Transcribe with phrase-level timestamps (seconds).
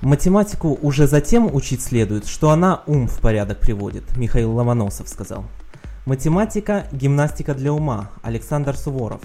[0.00, 5.44] Математику уже затем учить следует, что она ум в порядок приводит, Михаил Ломоносов сказал.
[6.06, 9.20] Математика– гимнастика для ума, Александр Суворов.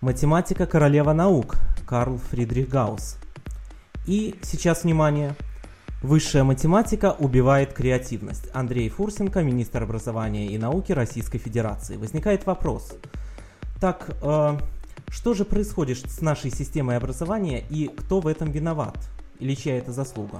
[0.00, 3.16] Математика– королева наук, Карл Фридрих Гаусс.
[4.06, 5.36] И сейчас внимание.
[6.02, 8.48] Высшая математика убивает креативность.
[8.52, 11.96] Андрей Фурсенко, министр образования и науки Российской Федерации.
[11.96, 12.92] Возникает вопрос.
[13.80, 14.58] Так, э,
[15.08, 18.98] что же происходит с нашей системой образования и кто в этом виноват?
[19.38, 20.38] Или чья это заслуга?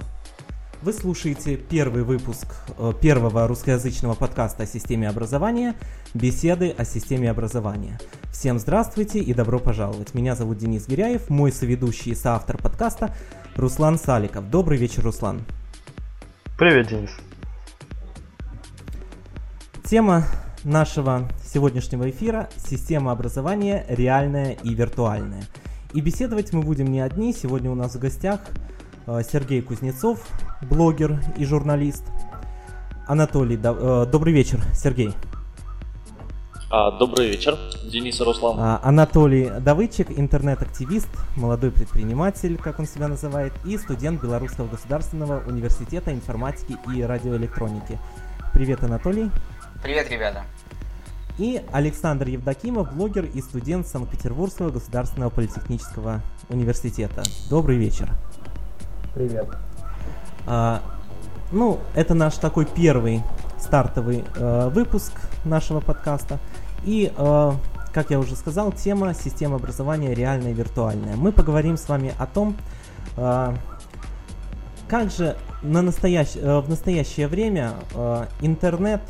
[0.81, 2.47] Вы слушаете первый выпуск
[2.77, 5.75] э, первого русскоязычного подкаста о системе образования
[6.13, 7.99] «Беседы о системе образования».
[8.31, 10.13] Всем здравствуйте и добро пожаловать.
[10.13, 13.15] Меня зовут Денис Гиряев, мой соведущий и соавтор подкаста
[13.55, 14.49] Руслан Саликов.
[14.49, 15.41] Добрый вечер, Руслан.
[16.57, 17.11] Привет, Денис.
[19.83, 20.25] Тема
[20.63, 25.43] нашего сегодняшнего эфира– система образования реальная и виртуальная.
[25.93, 27.33] И беседовать мы будем не одни.
[27.33, 28.41] Сегодня у нас в гостях
[29.07, 30.19] Сергей Кузнецов,
[30.61, 32.03] блогер и журналист.
[33.07, 35.13] Анатолий, э, добрый вечер, Сергей.
[36.69, 37.57] А, добрый вечер,
[37.89, 38.57] Денис и Руслан.
[38.59, 46.11] А, Анатолий Давыдчик, интернет-активист, молодой предприниматель, как он себя называет, и студент Белорусского государственного университета
[46.11, 47.97] информатики и радиоэлектроники.
[48.53, 49.31] Привет, Анатолий.
[49.81, 50.43] Привет, ребята.
[51.37, 57.23] И Александр Евдокимов, блогер и студент Санкт-Петербургского государственного политехнического университета.
[57.49, 58.09] Добрый вечер.
[59.17, 59.47] Привет.
[60.45, 60.83] А,
[61.51, 63.23] ну, это наш такой первый
[63.59, 65.11] стартовый э, выпуск
[65.43, 66.37] нашего подкаста.
[66.85, 67.51] И, э,
[67.93, 71.15] как я уже сказал, тема система образования реальная и виртуальная.
[71.15, 72.55] Мы поговорим с вами о том,
[73.15, 73.55] э,
[74.87, 76.35] как же на настоящ...
[76.35, 79.01] э, в настоящее время э, интернет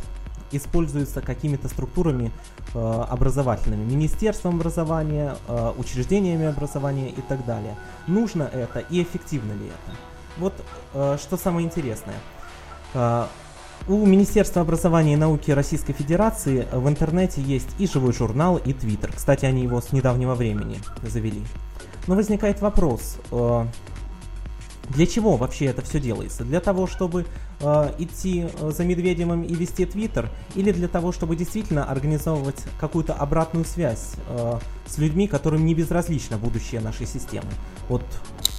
[0.51, 2.31] используется какими-то структурами
[2.73, 7.75] э, образовательными, министерством образования, э, учреждениями образования и так далее.
[8.07, 9.97] Нужно это и эффективно ли это?
[10.37, 10.53] Вот
[10.93, 12.15] э, что самое интересное.
[12.93, 13.25] Э,
[13.87, 19.13] у Министерства образования и науки Российской Федерации в интернете есть и живой журнал, и твиттер.
[19.15, 21.43] Кстати, они его с недавнего времени завели.
[22.07, 23.65] Но возникает вопрос, э,
[24.89, 26.43] для чего вообще это все делается?
[26.43, 27.25] Для того, чтобы
[27.59, 33.14] э, идти э, за Медведевым и вести Твиттер, или для того, чтобы действительно организовывать какую-то
[33.14, 37.49] обратную связь э, с людьми, которым не безразлично будущее нашей системы?
[37.89, 38.03] Вот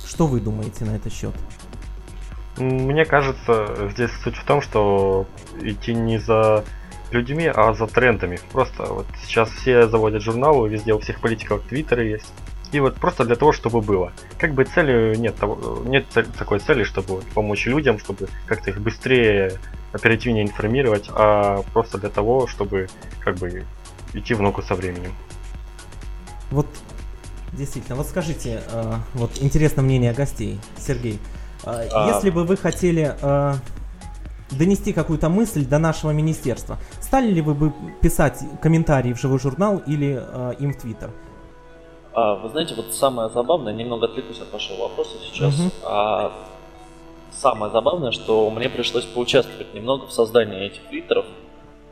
[0.06, 1.34] что вы думаете на этот счет?
[2.58, 5.26] Мне кажется, здесь суть в том, что
[5.62, 6.64] идти не за
[7.10, 8.38] людьми, а за трендами.
[8.52, 12.32] Просто вот сейчас все заводят журналы, везде у всех политиков твиттеры есть.
[12.72, 14.12] И вот просто для того, чтобы было.
[14.38, 16.04] Как бы цели нет, того, нет
[16.36, 19.52] такой цели, чтобы вот помочь людям, чтобы как-то их быстрее,
[19.92, 22.88] оперативнее информировать, а просто для того, чтобы
[23.20, 23.64] как бы
[24.12, 25.12] идти в ногу со временем.
[26.50, 26.66] Вот
[27.52, 31.18] действительно, вот скажите, э, вот интересно мнение гостей, Сергей.
[31.64, 32.14] Э, а...
[32.14, 33.54] Если бы вы хотели э,
[34.50, 39.78] донести какую-то мысль до нашего министерства, стали ли вы бы писать комментарии в живой журнал
[39.86, 40.22] или
[40.58, 41.10] им в Твиттер?
[42.14, 45.54] А, вы знаете, вот самое забавное, немного отвлекусь от вашего вопроса сейчас.
[45.54, 45.72] Uh-huh.
[45.84, 46.32] А,
[47.30, 51.26] самое забавное, что мне пришлось поучаствовать немного в создании этих твиттеров.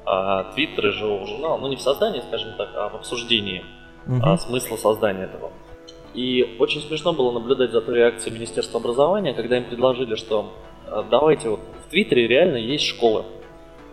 [0.05, 3.65] А, твиттеры живого журнала, ну не в создании, скажем так, а в обсуждении
[4.07, 4.21] uh-huh.
[4.23, 5.51] а, смысла создания этого.
[6.15, 10.53] И очень смешно было наблюдать за той реакцией Министерства образования, когда им предложили, что
[10.87, 13.25] а, давайте вот в Твиттере реально есть школы.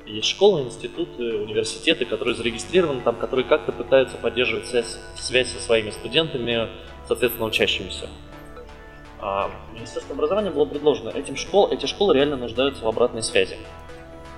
[0.06, 5.91] Есть школы, институты, университеты, которые зарегистрированы там, которые как-то пытаются поддерживать связь, связь со своими
[5.91, 6.68] студентами,
[7.08, 8.09] соответственно, учащимися.
[9.19, 13.58] А Министерство образования было предложено, этим школ, эти школы реально нуждаются в обратной связи.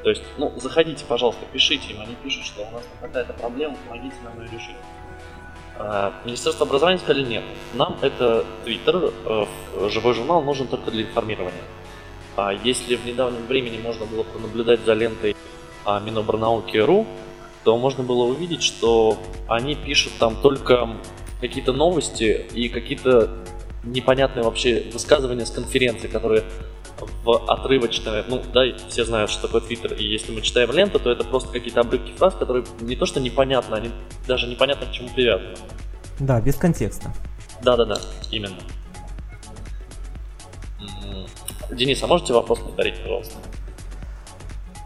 [0.04, 3.76] То есть, ну, заходите, пожалуйста, пишите им, они пишут, что у нас там какая-то проблема,
[3.88, 4.76] помогите нам ее решить.
[5.80, 7.44] А, Министерство образования сказали нет,
[7.74, 9.46] нам это Твиттер, э,
[9.90, 11.64] живой журнал нужен только для информирования.
[12.38, 15.36] А если в недавнем времени можно было пронаблюдать за лентой
[15.86, 17.06] Миноборнауки.ру,
[17.64, 20.90] то можно было увидеть, что они пишут там только
[21.42, 23.44] какие-то новости и какие-то
[23.84, 26.44] непонятные вообще высказывания с конференции, которые
[27.24, 31.12] в отрывочное, ну да, все знают, что такое Твиттер, и если мы читаем ленту, то
[31.12, 33.92] это просто какие-то обрывки фраз, которые не то что непонятно, они
[34.28, 35.56] даже непонятно к чему привязаны.
[36.20, 37.14] Да, без контекста.
[37.62, 37.98] Да-да-да,
[38.32, 38.56] именно.
[41.72, 43.36] Денис, а можете вопрос повторить, пожалуйста?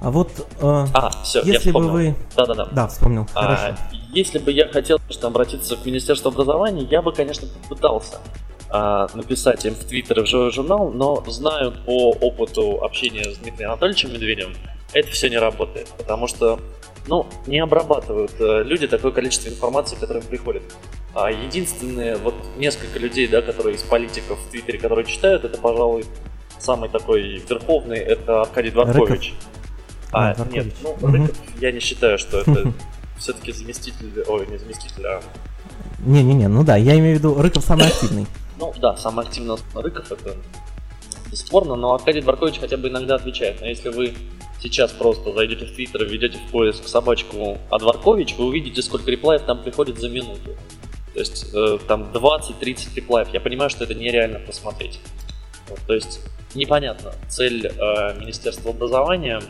[0.01, 0.29] А вот
[0.61, 2.15] э, а, все, если бы вы...
[2.35, 2.65] Да-да-да.
[2.71, 3.27] Да, вспомнил.
[3.35, 3.81] А, Хорошо.
[4.13, 8.19] Если бы я хотел что, обратиться к Министерству образования, я бы, конечно, попытался
[8.69, 13.37] а, написать им в Твиттер и в живой журнал, но знаю по опыту общения с
[13.37, 14.53] Дмитрием Анатольевичем Медведевым,
[14.93, 16.59] это все не работает, потому что
[17.07, 20.63] ну, не обрабатывают э, люди такое количество информации, которое им приходит.
[21.13, 26.05] А единственные, вот несколько людей, да, которые из политиков в Твиттере, которые читают, это, пожалуй,
[26.59, 29.33] самый такой верховный это Аркадий Дворкович.
[29.33, 29.58] Рыков.
[30.11, 30.97] А, а нет, ну.
[31.01, 32.73] Рыков я не считаю, что это
[33.17, 35.21] все-таки заместитель, ой, не заместитель, а...
[35.99, 38.25] Не-не-не, ну да, я имею в виду, Рыков самый активный.
[38.57, 40.35] Ну да, самый активный Рыков это
[41.31, 43.61] бесспорно, но Аркадий Дворкович хотя бы иногда отвечает.
[43.61, 44.13] Но если вы
[44.61, 49.43] сейчас просто зайдете в Твиттер и введете в поиск собачку Адваркович, вы увидите, сколько реплаев
[49.43, 50.55] там приходит за минуту.
[51.13, 53.29] То есть э, там 20-30 реплаев.
[53.33, 54.99] Я понимаю, что это нереально посмотреть.
[55.69, 56.21] Вот, то есть
[56.55, 59.41] непонятно цель э, Министерства образования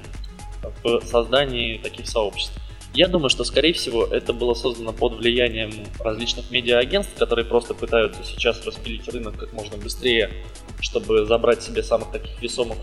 [0.83, 2.53] в создании таких сообществ.
[2.93, 8.23] Я думаю, что, скорее всего, это было создано под влиянием различных медиа-агентств, которые просто пытаются
[8.23, 10.31] сейчас распилить рынок как можно быстрее,
[10.79, 12.77] чтобы забрать себе самых таких весомых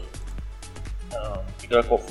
[1.12, 1.16] э,
[1.66, 2.08] игроков.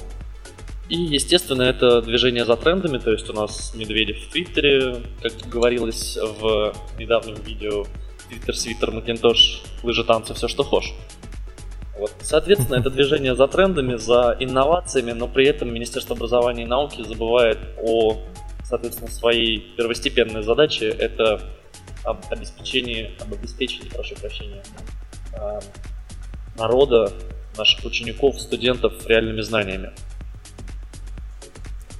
[0.90, 6.18] И, естественно, это движение за трендами, то есть у нас Медведев в Твиттере, как говорилось
[6.18, 7.86] в недавнем видео,
[8.30, 10.94] Твиттер, Свиттер, Макинтош, лыжи, танцы, все, что хочешь.
[11.98, 12.12] Вот.
[12.22, 17.58] Соответственно, это движение за трендами, за инновациями, но при этом Министерство образования и науки забывает
[17.82, 18.18] о,
[18.64, 21.42] соответственно, своей первостепенной задаче, это
[22.04, 24.64] об обеспечении, об обеспечении, прошу прощения,
[25.34, 25.60] а,
[26.58, 27.12] народа,
[27.58, 29.92] наших учеников, студентов реальными знаниями.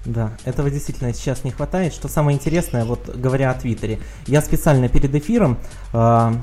[0.06, 1.94] Да, этого действительно сейчас не хватает.
[1.94, 5.58] Что самое интересное, вот говоря о Твиттере, я специально перед эфиром
[5.94, 6.34] э,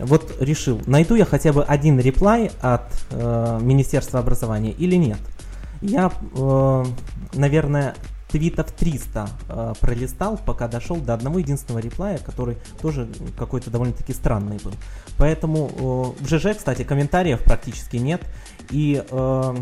[0.00, 5.18] вот решил, найду я хотя бы один реплай от э, Министерства образования или нет.
[5.82, 6.84] Я, э,
[7.34, 7.94] наверное,
[8.28, 13.08] твитов 300 э, пролистал, пока дошел до одного единственного реплая, который тоже
[13.38, 14.72] какой-то довольно-таки странный был.
[15.18, 18.22] Поэтому э, в ЖЖ, кстати, комментариев практически нет.
[18.70, 19.54] И э,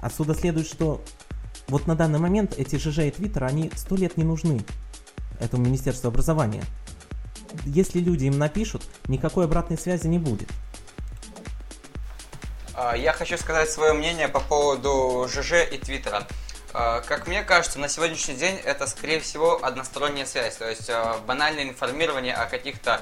[0.00, 1.00] отсюда следует, что
[1.68, 4.64] вот на данный момент эти ЖЖ и Твиттер, они сто лет не нужны
[5.38, 6.64] этому Министерству образования.
[7.64, 10.48] Если люди им напишут, никакой обратной связи не будет.
[12.74, 16.26] А, я хочу сказать свое мнение по поводу ЖЖ и Твиттера.
[16.72, 21.18] А, как мне кажется, на сегодняшний день это, скорее всего, односторонняя связь, то есть а,
[21.26, 23.00] банальное информирование о каких-то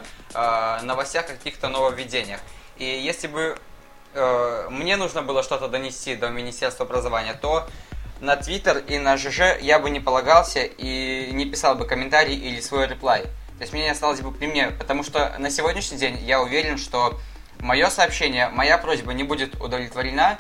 [0.83, 2.41] новостях, о каких-то нововведениях.
[2.77, 3.59] И если бы
[4.71, 7.69] мне нужно было что-то донести до Министерства образования, то
[8.21, 12.61] на Твиттер и на ЖЖ я бы не полагался и не писал бы комментарий или
[12.61, 13.23] свой реплай.
[13.23, 17.19] То есть мне осталось бы при мне, потому что на сегодняшний день я уверен, что
[17.61, 20.39] мое сообщение, моя просьба не будет удовлетворена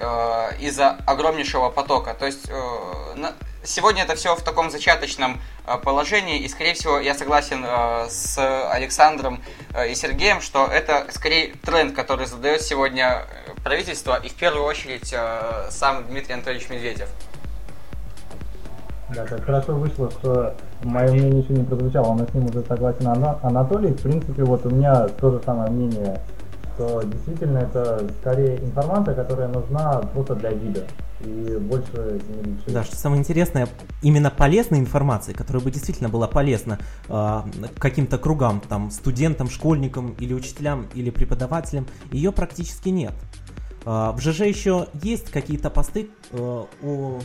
[0.00, 2.14] э, из-за огромнейшего потока.
[2.14, 6.98] То есть э, на, сегодня это все в таком зачаточном э, положении, и, скорее всего,
[6.98, 8.38] я согласен э, с
[8.70, 9.40] Александром
[9.74, 13.22] э, и Сергеем, что это скорее тренд, который задает сегодня
[13.62, 15.14] правительство, и в первую очередь
[15.70, 17.08] сам Дмитрий Анатольевич Медведев.
[19.14, 23.08] Да, так хорошо вышло, что мое мнение еще не прозвучало, но с ним уже согласен
[23.42, 23.92] Анатолий.
[23.92, 26.20] В принципе, вот у меня то же самое мнение
[26.80, 30.86] что действительно это скорее информация, которая нужна просто для вида
[31.20, 32.20] и больше
[32.66, 32.72] не.
[32.72, 33.68] Да, что самое интересное,
[34.02, 36.78] именно полезной информации, которая бы действительно была полезна
[37.08, 37.40] э,
[37.78, 43.12] каким-то кругам, там, студентам, школьникам или учителям или преподавателям, ее практически нет.
[43.84, 47.20] Э, в ЖЖ еще есть какие-то посты, э, о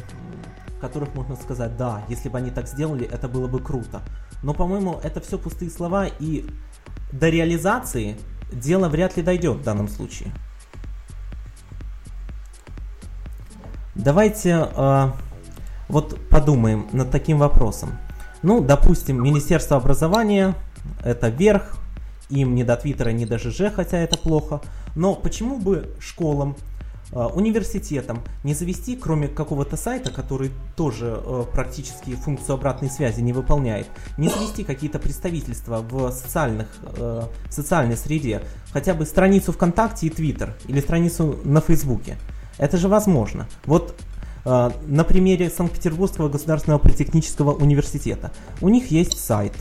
[0.81, 4.01] которых можно сказать, да, если бы они так сделали, это было бы круто.
[4.43, 6.45] Но, по-моему, это все пустые слова, и
[7.13, 8.17] до реализации
[8.51, 10.31] дело вряд ли дойдет в данном случае.
[13.95, 15.11] Давайте э,
[15.87, 17.97] вот подумаем над таким вопросом.
[18.43, 20.53] Ну, допустим, Министерство образования
[21.03, 21.77] это верх,
[22.29, 24.61] им не до Твиттера, не до ЖЖ, хотя это плохо.
[24.95, 26.55] Но почему бы школам
[27.11, 33.87] университетам не завести, кроме какого-то сайта, который тоже э, практически функцию обратной связи не выполняет,
[34.17, 40.55] не завести какие-то представительства в социальных, э, социальной среде, хотя бы страницу ВКонтакте и Твиттер,
[40.67, 42.17] или страницу на Фейсбуке.
[42.57, 43.47] Это же возможно.
[43.65, 43.95] Вот
[44.43, 48.31] э, на примере Санкт-Петербургского государственного политехнического университета.
[48.61, 49.53] У них есть сайт,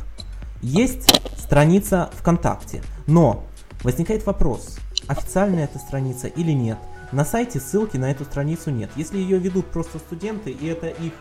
[0.63, 1.09] есть
[1.39, 3.45] страница ВКонтакте, но
[3.83, 6.79] возникает вопрос, официальная эта страница или нет–
[7.15, 8.91] на сайте ссылки на эту страницу нет.
[8.97, 11.13] Если ее ведут просто студенты, и это их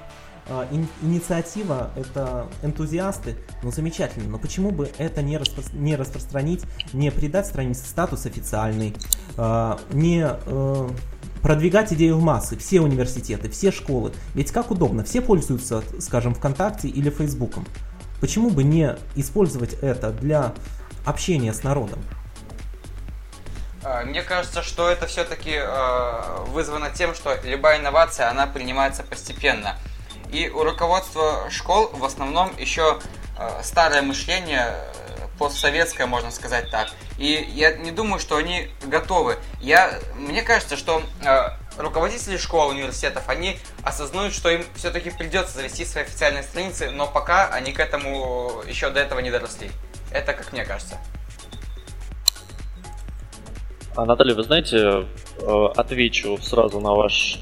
[0.47, 6.63] э, ин- инициатива, это энтузиасты, ну замечательно, но почему бы это не, распро- не распространить,
[6.93, 8.95] не придать странице статус официальный,
[9.37, 10.89] э, не э,
[11.43, 14.13] продвигать идею в массы, все университеты, все школы.
[14.33, 17.65] Ведь как удобно, все пользуются, скажем, ВКонтакте или Фейсбуком.
[18.19, 20.53] Почему бы не использовать это для
[21.05, 21.99] общения с народом?
[23.83, 29.77] А, мне кажется, что это все-таки а, вызвано тем, что любая инновация, она принимается постепенно.
[30.31, 32.99] И у руководства школ в основном еще
[33.37, 34.73] а, старое мышление,
[35.37, 36.89] постсоветское, можно сказать так.
[37.17, 39.37] И я не думаю, что они готовы.
[39.59, 45.85] Я, мне кажется, что э, руководители школ, университетов, они осознают, что им все-таки придется завести
[45.85, 49.71] свои официальные страницы, но пока они к этому еще до этого не доросли.
[50.11, 50.99] Это как мне кажется.
[53.95, 55.05] Анатолий, вы знаете,
[55.39, 57.39] э, отвечу сразу на ваш,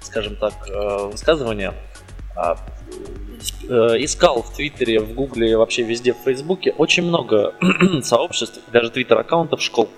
[0.00, 1.72] скажем так, э, высказывание.
[2.34, 2.56] А,
[3.68, 7.54] э, искал в Твиттере, в Гугле, вообще везде в Фейсбуке очень много
[8.02, 9.88] сообществ, даже Твиттер-аккаунтов школ.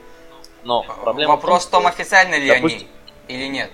[0.65, 2.87] Но проблема Вопрос в том, официально ли допустим,
[3.29, 3.71] они или нет.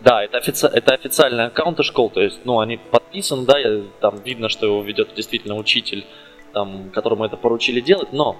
[0.00, 0.66] Да, это, офици...
[0.66, 3.56] это официальные аккаунты школ, то есть, ну, они подписаны, да,
[4.00, 6.06] там видно, что его ведет действительно учитель,
[6.54, 8.36] там, которому это поручили делать, но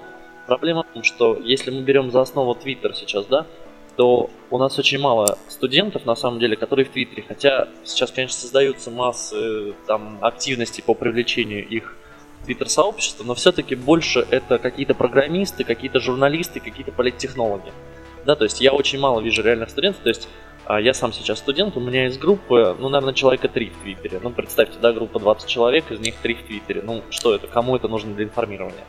[0.47, 3.45] Проблема в том, что если мы берем за основу Twitter сейчас, да,
[3.95, 7.23] то у нас очень мало студентов, на самом деле, которые в Твиттере.
[7.27, 11.95] Хотя сейчас, конечно, создаются массы там, активностей по привлечению их
[12.45, 17.71] твиттер-сообщества, но все-таки больше это какие-то программисты, какие-то журналисты, какие-то политтехнологи.
[18.25, 20.27] Да, то есть я очень мало вижу реальных студентов, то есть
[20.65, 24.19] а, я сам сейчас студент, у меня из группы, ну, наверное, человека 3 в Твиттере.
[24.21, 26.81] Ну, представьте, да, группа 20 человек, из них 3 в Твиттере.
[26.83, 28.83] Ну, что это, кому это нужно для информирования?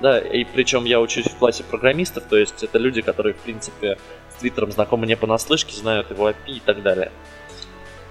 [0.00, 3.98] Да, и причем я учусь в классе программистов, то есть это люди, которые, в принципе,
[4.30, 7.12] с Твиттером знакомы не понаслышке, знают его API и так далее.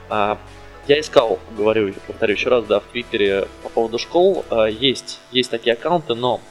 [0.10, 0.38] А,
[0.88, 5.50] я искал, говорю, повторю еще раз, да, в Твиттере по поводу школ, а, есть, есть
[5.50, 6.41] такие аккаунты, но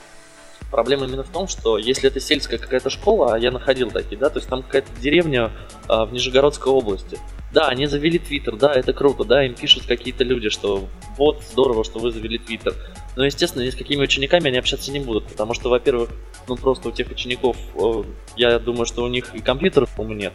[0.70, 4.30] проблема именно в том, что если это сельская какая-то школа, а я находил такие, да,
[4.30, 5.52] то есть там какая-то деревня
[5.86, 7.18] а, в Нижегородской области,
[7.52, 11.84] да, они завели Твиттер, да, это круто, да, им пишут какие-то люди, что вот, здорово,
[11.84, 12.74] что вы завели Твиттер.
[13.18, 16.10] Но, естественно, ни с какими учениками они общаться не будут, потому что, во-первых,
[16.46, 18.04] ну просто у тех учеников, э,
[18.36, 20.32] я думаю, что у них и компьютеров, по нет,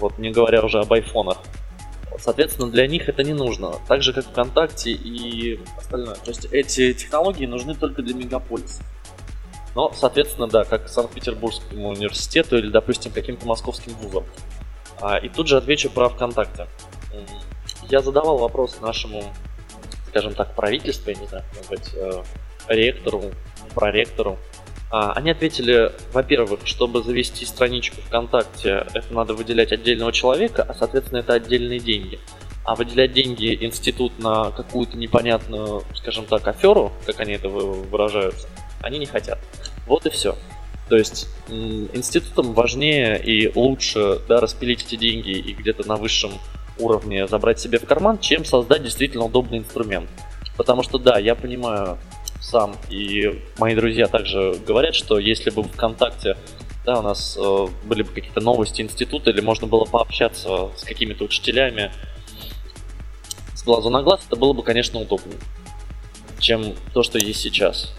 [0.00, 1.38] вот, не говоря уже об айфонах.
[2.18, 3.74] Соответственно, для них это не нужно.
[3.86, 6.16] Так же, как ВКонтакте и остальное.
[6.16, 8.82] То есть эти технологии нужны только для мегаполиса.
[9.76, 14.24] Но, соответственно, да, как Санкт-Петербургскому университету или, допустим, каким-то московским вузам.
[15.00, 16.66] А, и тут же отвечу про ВКонтакте.
[17.88, 19.22] Я задавал вопрос нашему,
[20.14, 22.22] скажем так, правительству, я не знаю, может быть, э,
[22.68, 23.32] ректору,
[23.74, 24.38] проректору.
[24.92, 31.18] А, они ответили, во-первых, чтобы завести страничку ВКонтакте, это надо выделять отдельного человека, а, соответственно,
[31.18, 32.20] это отдельные деньги.
[32.64, 38.46] А выделять деньги институт на какую-то непонятную, скажем так, аферу, как они это выражаются,
[38.82, 39.40] они не хотят.
[39.88, 40.36] Вот и все.
[40.88, 46.30] То есть институтам важнее и лучше да, распилить эти деньги и где-то на высшем
[46.78, 50.08] уровне забрать себе в карман, чем создать действительно удобный инструмент.
[50.56, 51.98] Потому что да, я понимаю
[52.40, 56.36] сам, и мои друзья также говорят, что если бы ВКонтакте
[56.84, 61.24] да, у нас э, были бы какие-то новости института, или можно было пообщаться с какими-то
[61.24, 61.90] учителями
[63.54, 65.38] с глазу на глаз, это было бы, конечно, удобнее,
[66.38, 67.94] чем то, что есть сейчас.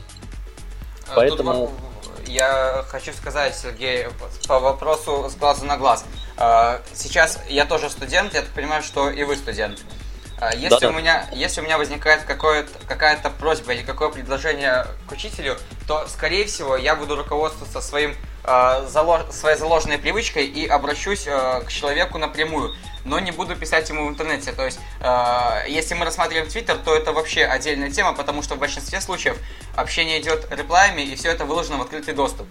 [1.09, 1.67] А Поэтому...
[1.67, 1.94] Тут
[2.27, 4.07] я хочу сказать, Сергей,
[4.47, 6.05] по вопросу с глазу на глаз.
[6.37, 9.79] А, сейчас я тоже студент, я так понимаю, что и вы студент.
[10.37, 15.11] А, если, да, у меня, если у меня возникает какая-то просьба или какое предложение к
[15.11, 18.15] учителю, то, скорее всего, я буду руководствоваться своим,
[18.87, 22.75] залож, своей заложенной привычкой и обращусь э, к человеку напрямую
[23.05, 24.51] но не буду писать ему в интернете.
[24.51, 28.59] То есть, э, если мы рассматриваем Твиттер, то это вообще отдельная тема, потому что в
[28.59, 29.37] большинстве случаев
[29.75, 32.47] общение идет реплаями, и все это выложено в открытый доступ.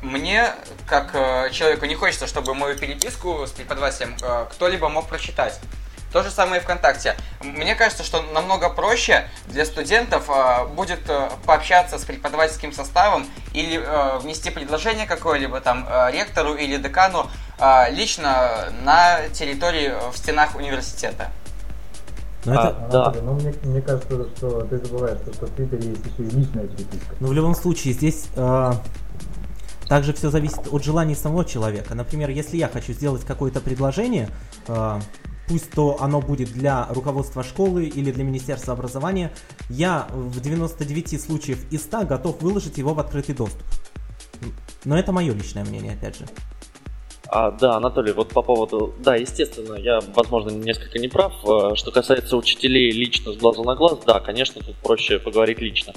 [0.00, 0.54] Мне,
[0.86, 5.58] как э, человеку, не хочется, чтобы мою переписку с преподавателем э, кто-либо мог прочитать.
[6.14, 7.16] То же самое и ВКонтакте.
[7.42, 13.82] Мне кажется, что намного проще для студентов э, будет э, пообщаться с преподавательским составом или
[13.84, 17.26] э, внести предложение какое-либо там э, ректору или декану
[17.58, 21.32] э, лично на территории э, в стенах университета.
[22.44, 22.68] Ну, это...
[22.68, 23.14] а, да.
[23.20, 27.16] Ну, мне, мне кажется, что ты забываешь, что в Твиттере есть еще и личная переписка.
[27.18, 28.72] Ну, в любом случае, здесь э,
[29.88, 31.96] также все зависит от желаний самого человека.
[31.96, 34.28] Например, если я хочу сделать какое-то предложение,
[34.68, 35.00] э,
[35.48, 39.32] пусть то оно будет для руководства школы или для Министерства образования,
[39.68, 43.62] я в 99 случаев из 100 готов выложить его в открытый доступ.
[44.84, 46.26] Но это мое личное мнение, опять же.
[47.34, 48.94] А, да, Анатолий, вот по поводу...
[49.00, 51.32] Да, естественно, я, возможно, несколько не прав.
[51.44, 55.92] Э, что касается учителей лично с глазу на глаз, да, конечно, тут проще поговорить лично.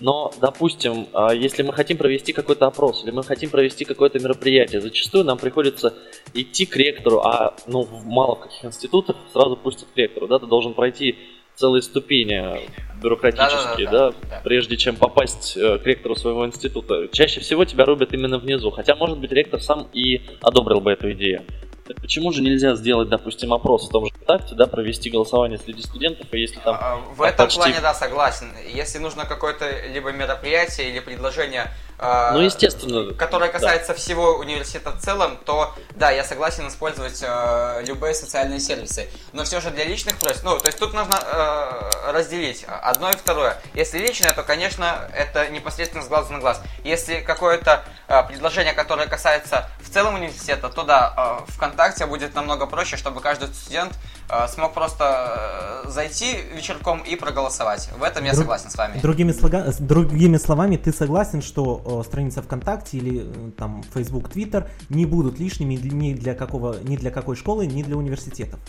[0.00, 4.80] Но, допустим, а, если мы хотим провести какой-то опрос, или мы хотим провести какое-то мероприятие,
[4.80, 5.92] зачастую нам приходится
[6.32, 10.46] идти к ректору, а ну, мало в каких институтах сразу пустят к ректору, да, ты
[10.46, 11.18] должен пройти
[11.58, 12.68] целые ступени
[13.02, 17.08] бюрократические, да, да, да, да, прежде чем попасть э, к ректору своего института.
[17.12, 21.12] Чаще всего тебя рубят именно внизу, хотя, может быть, ректор сам и одобрил бы эту
[21.12, 21.44] идею.
[21.86, 25.82] Так почему же нельзя сделать, допустим, опрос в том же ВКонтакте, да, провести голосование среди
[25.82, 26.76] студентов, и если там...
[26.78, 27.60] А, в этом почти...
[27.60, 28.52] плане, да, согласен.
[28.74, 33.12] Если нужно какое-то либо мероприятие или предложение Ну, естественно.
[33.14, 39.08] которая касается всего университета в целом, то да, я согласен использовать э, любые социальные сервисы.
[39.32, 43.16] Но все же для личных просьб, ну, то есть тут нужно э, разделить одно и
[43.16, 43.56] второе.
[43.74, 46.60] Если личное, то, конечно, это непосредственно с глазу на глаз.
[46.84, 52.66] Если какое-то э, предложение, которое касается в целом университета, то да, э, ВКонтакте будет намного
[52.66, 53.92] проще, чтобы каждый студент
[54.30, 57.88] э, смог просто э, зайти вечерком и проголосовать.
[57.98, 59.00] В этом я Друг- согласен с вами.
[59.00, 64.68] Другими, слога- с другими словами, ты согласен, что страница ВКонтакте или э, там Facebook, Twitter
[64.88, 68.60] не будут лишними ни для какого, ни для какой школы, ни для университетов.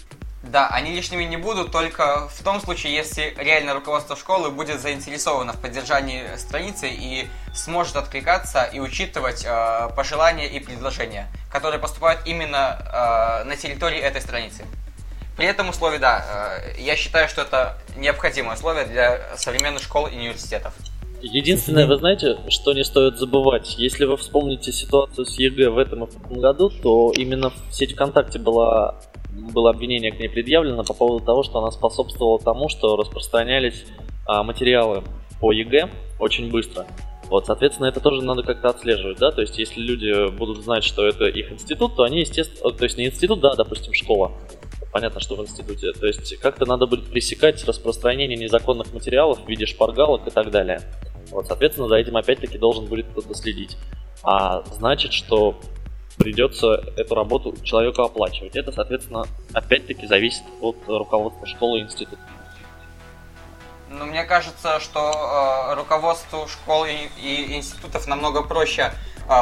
[0.43, 5.51] Да, они лишними не будут только в том случае, если реально руководство школы будет заинтересовано
[5.53, 12.79] в поддержании страницы и сможет откликаться и учитывать э, пожелания и предложения, которые поступают именно
[12.79, 14.63] э, на территории этой страницы.
[15.35, 20.15] При этом условии, да, э, я считаю, что это необходимое условие для современных школ и
[20.15, 20.73] университетов.
[21.21, 26.05] Единственное, вы знаете, что не стоит забывать, если вы вспомните ситуацию с ЕГЭ в этом
[26.05, 29.01] и в прошлом году, то именно в сеть ВКонтакте была,
[29.33, 33.85] было обвинение к ней предъявлено по поводу того, что она способствовала тому, что распространялись
[34.25, 35.03] а, материалы
[35.41, 36.87] по ЕГЭ очень быстро.
[37.29, 41.05] Вот, соответственно, это тоже надо как-то отслеживать, да, то есть если люди будут знать, что
[41.05, 44.31] это их институт, то они, естественно, то есть не институт, да, допустим, школа,
[44.91, 49.67] понятно, что в институте, то есть как-то надо будет пресекать распространение незаконных материалов в виде
[49.67, 50.81] шпаргалок и так далее.
[51.31, 53.77] Вот, соответственно, за этим опять-таки должен будет кто-то следить.
[54.23, 55.59] А значит, что
[56.17, 58.55] придется эту работу человеку оплачивать.
[58.55, 62.21] Это, соответственно, опять-таки зависит от руководства школы и института.
[63.89, 68.93] Но мне кажется, что э, руководству школ и, и институтов намного проще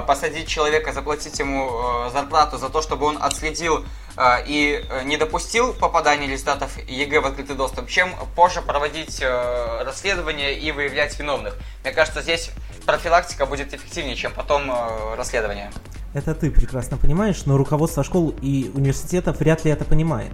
[0.05, 3.85] посадить человека, заплатить ему э, зарплату за то, чтобы он отследил
[4.17, 9.83] э, и э, не допустил попадания результатов ЕГЭ в открытый доступ, чем позже проводить э,
[9.83, 11.55] расследование и выявлять виновных.
[11.83, 12.51] Мне кажется, здесь
[12.85, 15.71] профилактика будет эффективнее, чем потом э, расследование.
[16.13, 20.31] Это ты прекрасно понимаешь, но руководство школ и университетов вряд ли это понимает.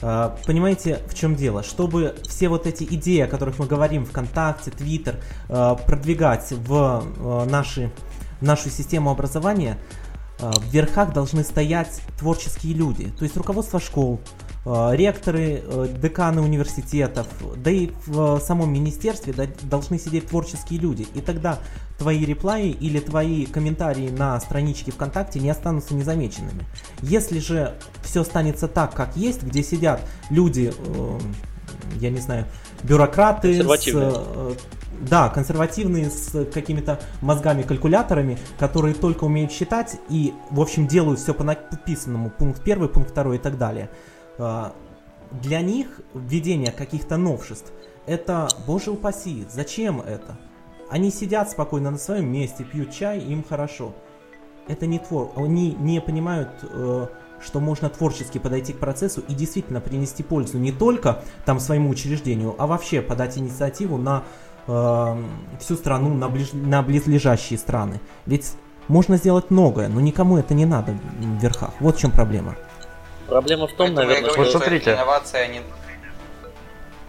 [0.00, 1.62] Понимаете, в чем дело?
[1.62, 5.16] Чтобы все вот эти идеи, о которых мы говорим, ВКонтакте, Твиттер,
[5.48, 7.90] продвигать в наши,
[8.40, 9.78] нашу систему образования,
[10.38, 13.10] а, в верхах должны стоять творческие люди.
[13.18, 14.20] То есть руководство школ,
[14.68, 21.06] а, ректоры, э, деканы университетов, да и в самом министерстве должны сидеть творческие люди.
[21.14, 21.60] И тогда
[21.98, 26.64] твои реплаи или твои комментарии на страничке ВКонтакте не останутся незамеченными.
[27.00, 31.18] Если же все останется так, как есть, где сидят люди, э,
[32.00, 32.46] я не знаю,
[32.82, 34.54] бюрократы, с, э,
[35.00, 41.44] да, консервативные с какими-то мозгами-калькуляторами, которые только умеют считать и, в общем, делают все по
[41.44, 43.90] написанному, пункт первый, пункт второй и так далее.
[44.38, 44.72] А,
[45.30, 47.72] Для них введение каких-то новшеств
[48.06, 50.38] это, боже упаси, зачем это?
[50.88, 53.92] Они сидят спокойно на своем месте, пьют чай, им хорошо.
[54.68, 57.06] Это не твор, они не понимают, э,
[57.40, 62.54] что можно творчески подойти к процессу и действительно принести пользу не только там своему учреждению,
[62.58, 64.22] а вообще подать инициативу на
[64.66, 65.16] э,
[65.60, 68.00] всю страну, на, ближ- на близлежащие страны.
[68.26, 68.52] Ведь
[68.88, 71.70] можно сделать многое, но никому это не надо в верхах.
[71.80, 72.54] Вот в чем проблема.
[73.28, 74.92] Проблема в том, Поэтому наверное, говорю, Вот что смотрите.
[74.92, 75.60] инновация не...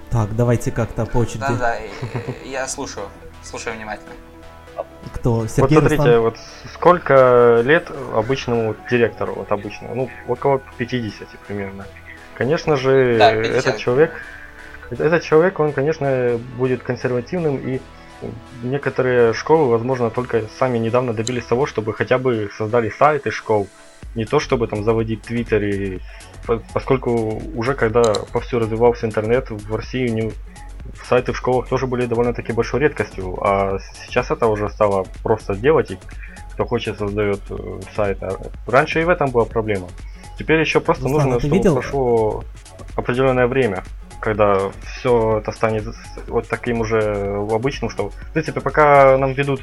[0.09, 1.39] Так, давайте как-то по очереди.
[1.41, 1.75] Да-да,
[2.45, 3.07] я слушаю,
[3.43, 4.13] слушаю внимательно.
[5.13, 5.33] Кто?
[5.33, 6.21] Вот Сергей смотрите, Руслан?
[6.21, 6.37] вот
[6.73, 11.85] сколько лет обычному директору, вот обычному, ну, около 50 примерно.
[12.35, 13.55] Конечно же, Да, 50.
[13.55, 14.11] этот человек,
[14.91, 17.79] этот человек, он, конечно, будет консервативным и
[18.63, 23.67] некоторые школы, возможно, только сами недавно добились того, чтобы хотя бы создали сайты школ,
[24.15, 25.99] не то чтобы там заводить твиттер и
[26.47, 30.31] по- поскольку уже когда повсюду развивался интернет, в России не,
[31.07, 35.91] сайты в школах тоже были довольно-таки большой редкостью, а сейчас это уже стало просто делать,
[35.91, 35.99] и
[36.53, 38.17] кто хочет создает э, сайт.
[38.23, 38.31] А
[38.65, 39.87] Раньше и в этом была проблема.
[40.39, 42.43] Теперь еще просто Руслан, нужно, а ты чтобы видел- прошло
[42.95, 43.83] определенное время,
[44.19, 45.85] когда все это станет
[46.27, 49.61] вот таким уже обычным, что в принципе пока нам ведут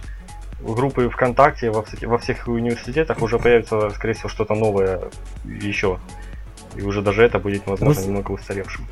[0.60, 5.00] группы ВКонтакте во, во всех университетах уже появится, скорее всего, что-то новое
[5.44, 5.98] еще.
[6.76, 8.86] И уже даже это будет, возможно, Рус- немного устаревшим.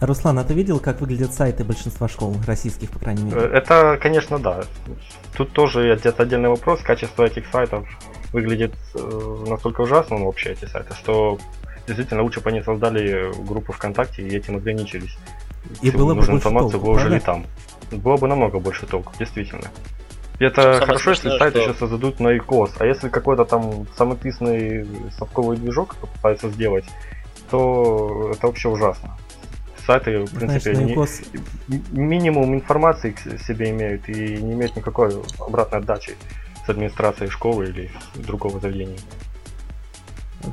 [0.00, 3.46] Руслан, а ты видел, как выглядят сайты большинства школ, российских, по крайней Э, мере?
[3.54, 4.64] Это, конечно, да.
[5.36, 6.80] Тут тоже это отдельный вопрос.
[6.82, 7.88] Качество этих сайтов
[8.32, 11.38] выглядит э, настолько ужасно, ну, вообще эти сайты, что
[11.86, 15.16] действительно лучше бы они создали группу ВКонтакте и этим ограничились.
[15.82, 17.46] И Всю было бы нужную больше информацию толку, там.
[17.90, 19.70] Было бы намного больше толку, действительно.
[20.38, 22.74] И это Самое хорошо, если смешное, сайт что- еще создадут на ИКОС.
[22.78, 24.86] А если какой-то там самописный
[25.18, 26.84] совковый движок пытаются сделать,
[27.50, 29.16] то это вообще ужасно.
[29.86, 31.20] сайты, в принципе, Знаешь,
[31.68, 36.16] на не- минимум информации к себе имеют и не имеют никакой обратной отдачи
[36.66, 38.98] с администрацией школы или другого заведения.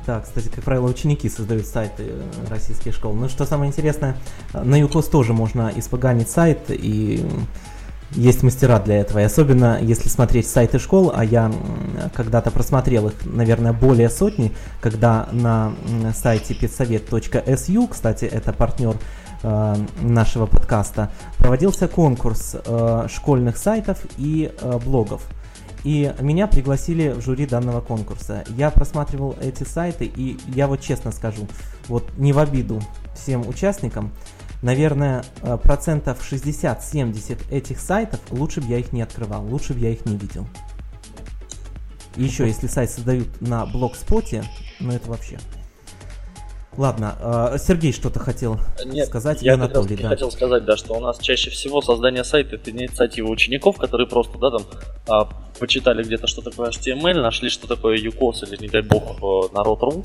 [0.06, 3.12] Да, кстати, как правило, ученики создают сайты э, российских школ.
[3.12, 4.16] Ну, что самое интересное,
[4.52, 7.24] э, на ЮКОС тоже можно испоганить сайт, и
[8.12, 9.20] есть мастера для этого.
[9.20, 11.52] И особенно, если смотреть сайты школ, а я
[12.14, 15.72] когда-то просмотрел их, наверное, более сотни, когда на
[16.14, 18.96] сайте педсовет.су, кстати, это партнер
[19.42, 22.56] э, нашего подкаста, проводился конкурс
[23.08, 24.52] школьных сайтов и
[24.84, 25.22] блогов.
[25.84, 28.44] И меня пригласили в жюри данного конкурса.
[28.56, 31.46] Я просматривал эти сайты, и я вот честно скажу,
[31.88, 32.80] вот не в обиду
[33.14, 34.10] всем участникам,
[34.62, 39.90] наверное, э, процентов 60-70 этих сайтов лучше бы я их не открывал, лучше бы я
[39.90, 40.46] их не видел.
[42.16, 44.42] Еще, если сайт создают на блогспоте,
[44.80, 45.38] ну это вообще.
[46.76, 47.16] Ладно,
[47.52, 50.08] э, Сергей что-то хотел Нет, сказать, я раз Анатолий, да.
[50.08, 54.38] хотел сказать, да, что у нас чаще всего создание сайта это инициатива учеников, которые просто,
[54.38, 54.62] да, там,
[55.08, 59.54] а, почитали где-то, что такое HTML, нашли, что такое UCOS или, не дай бог, э,
[59.54, 60.04] народ.ру,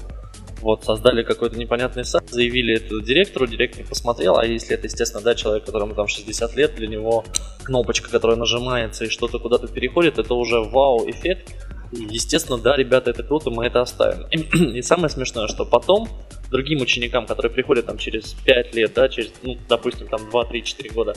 [0.62, 5.34] вот, создали какой-то непонятный сайт, заявили это директору, директор посмотрел, а если это, естественно, да,
[5.34, 7.24] человек, которому там 60 лет, для него
[7.64, 11.56] кнопочка, которая нажимается и что-то куда-то переходит, это уже вау-эффект,
[11.92, 14.28] естественно, да, ребята, это круто, мы это оставим.
[14.76, 16.08] И самое смешное, что потом
[16.50, 20.64] другим ученикам, которые приходят там через 5 лет, да, через, ну, допустим, там 2, 3,
[20.64, 21.16] 4 года,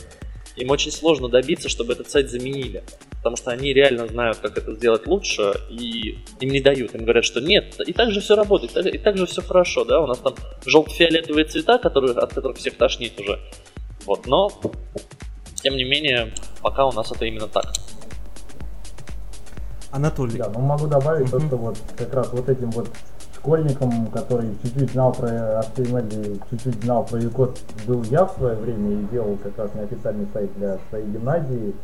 [0.56, 2.84] им очень сложно добиться, чтобы этот сайт заменили.
[3.10, 6.94] Потому что они реально знают, как это сделать лучше, и им не дают.
[6.94, 10.00] Им говорят, что нет, и так же все работает, и так, же все хорошо, да,
[10.00, 10.34] у нас там
[10.66, 13.38] желто-фиолетовые цвета, которые, от которых всех тошнит уже.
[14.04, 14.50] Вот, но,
[15.54, 17.72] тем не менее, пока у нас это именно так.
[19.92, 20.38] Анатолий.
[20.38, 22.88] Да, ну могу добавить то, что вот как раз вот этим вот
[23.36, 28.92] школьникам, который чуть-чуть знал про HTML чуть-чуть знал про UCOD, был я в свое время
[28.92, 31.74] и делал как раз неофициальный сайт для своей гимназии.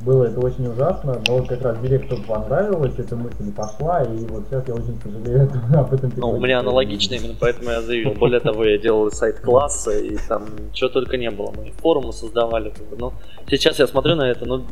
[0.00, 4.44] Было это очень ужасно, но вот как раз директору понравилось, эта мысль пошла, и вот
[4.48, 6.12] сейчас я очень сожалею об этом.
[6.16, 8.14] Ну, у меня аналогично, именно поэтому я заявил.
[8.14, 11.50] Более того, я делал сайт класса, и там чего только не было.
[11.50, 12.72] Мы форумы создавали.
[12.96, 13.12] Но
[13.48, 14.64] сейчас я смотрю на это, ну,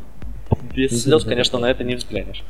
[0.73, 2.45] без слез, конечно, на это не взглянешь.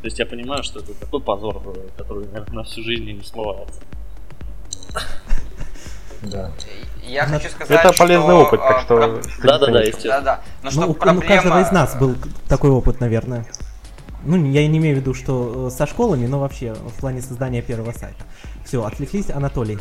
[0.00, 3.22] То есть я понимаю, что это такой позор, э, который наверное, на всю жизнь не
[3.22, 3.80] смывается.
[6.22, 6.50] Да.
[7.02, 8.94] Я Ну, хочу сказать, Это полезный что, опыт, так а, что...
[8.98, 9.86] проб- стыдиться Да-да-да, нечего.
[9.88, 10.14] естественно.
[10.20, 10.40] Да-да.
[10.62, 11.26] Но Ну, что у, ну, проблема...
[11.34, 12.14] каждого из нас был
[12.48, 13.46] такой опыт, наверное.
[14.24, 17.62] Ну, я не имею в виду, что э, со школами, но вообще в плане создания
[17.62, 18.22] первого сайта.
[18.66, 19.78] Все, отвлеклись, Анатолий.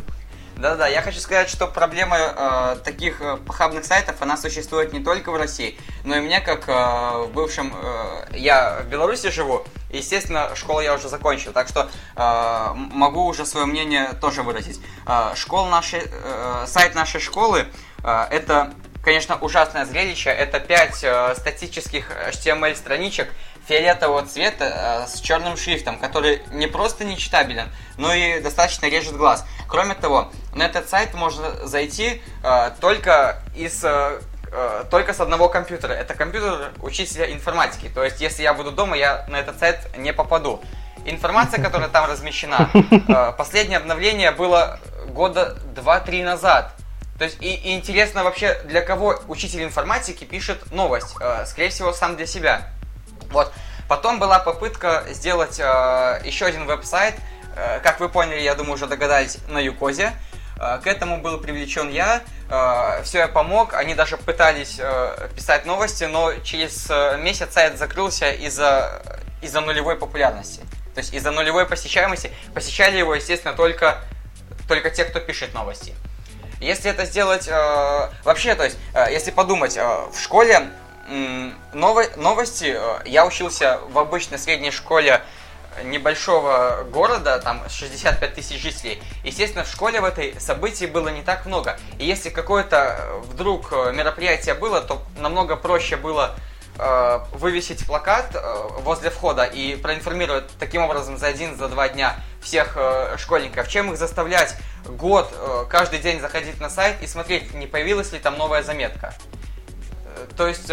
[0.59, 5.31] Да-да, я хочу сказать, что проблема э, таких э, похабных сайтов, она существует не только
[5.31, 7.73] в России, но и мне, как э, в бывшем...
[7.81, 13.45] э, я в Беларуси живу, естественно, школу я уже закончил, так что э, могу уже
[13.45, 14.81] свое мнение тоже выразить.
[15.07, 17.65] Э, школ нашей, э, сайт нашей школы
[18.03, 20.29] э, это, конечно, ужасное зрелище.
[20.29, 23.29] Это 5 статических HTML-страничек
[23.69, 29.45] фиолетового цвета э, с черным шрифтом, который не просто нечитабелен, но и достаточно режет глаз.
[29.67, 34.21] Кроме того, на этот сайт можно зайти э, только из э,
[34.89, 35.93] только с одного компьютера.
[35.93, 37.87] Это компьютер учителя информатики.
[37.93, 40.59] То есть, если я буду дома, я на этот сайт не попаду.
[41.05, 42.67] Информация, которая там размещена,
[43.37, 44.79] последнее обновление было
[45.09, 46.73] года 2-3 назад.
[47.19, 51.15] То есть, и, и интересно вообще, для кого учитель информатики пишет новость.
[51.45, 52.71] Скорее всего, сам для себя.
[53.31, 53.51] Вот.
[53.87, 57.15] Потом была попытка сделать э, еще один веб-сайт.
[57.55, 60.13] Э, как вы поняли, я думаю, уже догадались, на Юкозе.
[60.59, 62.21] Э, к этому был привлечен я.
[62.49, 63.73] Э, все я помог.
[63.73, 69.01] Они даже пытались э, писать новости, но через э, месяц сайт закрылся из-за
[69.41, 70.61] из-за нулевой популярности.
[70.93, 74.01] То есть из-за нулевой посещаемости посещали его, естественно, только,
[74.67, 75.95] только те, кто пишет новости.
[76.59, 80.69] Если это сделать э, вообще, то есть, э, если подумать, э, в школе
[81.73, 85.21] новости, э, я учился в обычной средней школе
[85.83, 89.01] небольшого города, там 65 тысяч жителей.
[89.23, 91.79] Естественно, в школе в этой событий было не так много.
[91.97, 96.35] И если какое-то э, вдруг э, мероприятие было, то намного проще было
[96.77, 98.39] э, вывесить плакат э,
[98.79, 103.91] возле входа и проинформировать таким образом за один, за два дня всех э, школьников, чем
[103.91, 108.37] их заставлять год э, каждый день заходить на сайт и смотреть, не появилась ли там
[108.37, 109.13] новая заметка.
[110.19, 110.71] Э, То есть,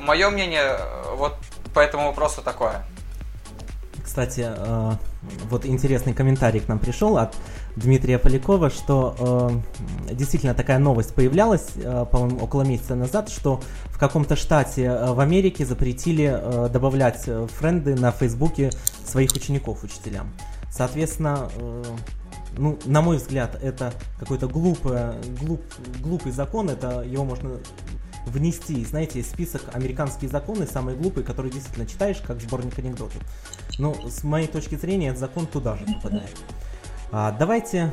[0.00, 1.34] мое мнение э, вот
[1.72, 2.84] по этому вопросу такое.
[4.04, 4.92] Кстати, э,
[5.48, 7.34] вот интересный комментарий к нам пришел от
[7.74, 9.62] Дмитрия Полякова, что
[10.08, 15.12] э, действительно такая новость появлялась, э, по-моему, около месяца назад, что в каком-то штате э,
[15.12, 18.70] в Америке запретили э, добавлять э, френды на Фейсбуке
[19.04, 20.32] своих учеников учителям.
[20.70, 21.82] Соответственно, э,
[22.56, 25.00] ну, на мой взгляд, это какой-то глупый,
[25.40, 25.62] глуп,
[26.00, 27.58] глупый закон, это его можно
[28.26, 33.20] внести, знаете, список американские законы, самые глупые, которые действительно читаешь, как сборник анекдотов.
[33.78, 36.30] Ну, с моей точки зрения, этот закон туда же попадает.
[37.12, 37.92] А, давайте,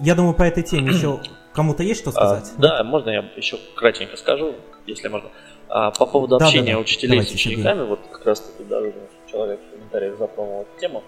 [0.00, 1.20] я думаю, по этой теме еще
[1.52, 2.50] кому-то есть что сказать?
[2.56, 4.54] А, да, можно я еще кратенько скажу,
[4.86, 5.30] если можно.
[5.68, 6.78] А, по поводу да, общения да, да.
[6.80, 7.88] учителей Давайте, с учениками, Сергей.
[7.88, 8.92] вот как раз таки даже
[9.30, 11.04] человек в комментариях затронул эту тему.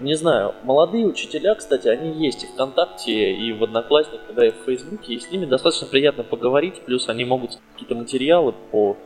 [0.00, 4.64] Не знаю, молодые учителя, кстати, они есть и ВКонтакте, и в Одноклассниках, да, и в
[4.64, 8.96] Фейсбуке, и с ними достаточно приятно поговорить, плюс они могут какие-то материалы по...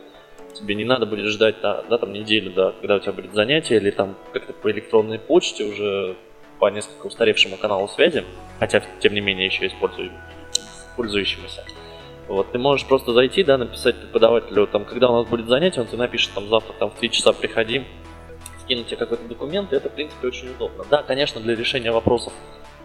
[0.53, 3.77] Тебе не надо будет ждать, да, да, там неделю, да, когда у тебя будет занятие,
[3.77, 6.15] или там как-то по электронной почте уже
[6.59, 8.25] по несколько устаревшему каналу связи,
[8.59, 10.11] хотя, тем не менее, еще использую,
[10.97, 11.65] пользующемуся.
[12.29, 15.87] Вот, ты можешь просто зайти, да, написать преподавателю, там, когда у нас будет занятие, он
[15.87, 17.85] тебе напишет, там, завтра, там, в 3 часа приходи,
[18.65, 20.85] скинуть тебе какой-то документ, и это, в принципе, очень удобно.
[20.91, 22.33] Да, конечно, для решения вопросов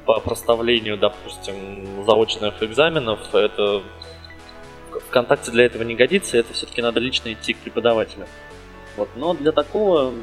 [0.05, 3.83] по проставлению, допустим, заочных экзаменов, это
[5.07, 8.27] ВКонтакте для этого не годится, это все-таки надо лично идти к преподавателю.
[8.95, 9.09] Вот.
[9.15, 10.13] Но для такого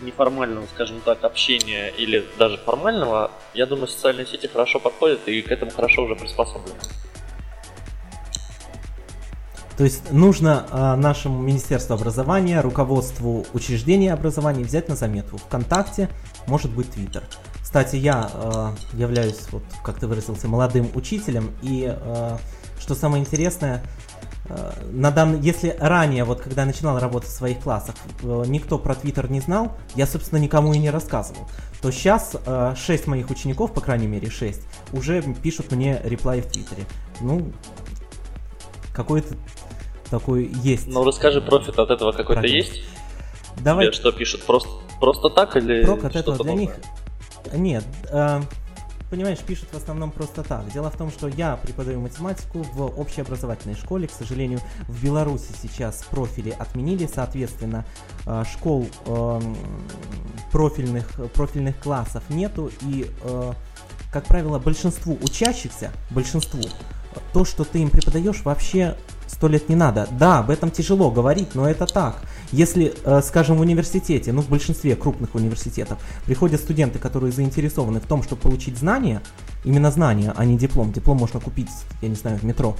[0.00, 5.50] неформального, скажем так, общения или даже формального, я думаю, социальные сети хорошо подходят и к
[5.50, 6.78] этому хорошо уже приспособлены.
[9.78, 15.38] То есть нужно э, нашему Министерству образования, руководству учреждения образования взять на заметку.
[15.38, 16.10] ВКонтакте
[16.48, 17.22] может быть Твиттер.
[17.62, 22.38] Кстати, я э, являюсь, вот, как ты выразился, молодым учителем, и э,
[22.80, 23.84] что самое интересное,
[24.90, 25.40] на дан...
[25.40, 29.40] если ранее, вот когда я начинал работать в своих классах, э, никто про Твиттер не
[29.40, 31.48] знал, я, собственно, никому и не рассказывал,
[31.80, 34.60] то сейчас э, 6 моих учеников, по крайней мере 6,
[34.92, 36.84] уже пишут мне реплай в Твиттере.
[37.20, 37.52] Ну,
[38.98, 39.36] какой-то
[40.10, 40.88] такой есть.
[40.88, 42.82] Ну расскажи, профит от этого какой-то есть?
[43.58, 43.86] Давай.
[43.86, 44.42] Тебе что пишут?
[44.42, 46.60] Просто, просто так или Прок от этого для новое?
[46.60, 46.76] них...
[47.54, 48.40] Нет, э,
[49.08, 50.68] понимаешь, пишут в основном просто так.
[50.72, 54.08] Дело в том, что я преподаю математику в общеобразовательной школе.
[54.08, 54.58] К сожалению,
[54.88, 57.84] в Беларуси сейчас профили отменили, соответственно,
[58.26, 59.40] э, школ э,
[60.50, 62.72] профильных, профильных классов нету.
[62.82, 63.52] И, э,
[64.12, 66.62] как правило, большинству учащихся, большинству,
[67.32, 68.96] то, что ты им преподаешь, вообще
[69.28, 70.08] сто лет не надо.
[70.10, 72.16] Да, об этом тяжело говорить, но это так.
[72.50, 78.06] Если, э, скажем, в университете, ну в большинстве крупных университетов, приходят студенты, которые заинтересованы в
[78.06, 79.22] том, чтобы получить знания,
[79.64, 81.68] именно знания, а не диплом, диплом можно купить,
[82.00, 82.76] я не знаю, в метро,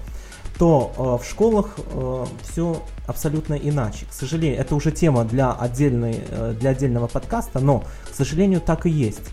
[0.59, 4.07] то э, в школах э, все абсолютно иначе.
[4.07, 6.22] К сожалению, это уже тема для, отдельной,
[6.59, 9.31] для отдельного подкаста, но, к сожалению, так и есть.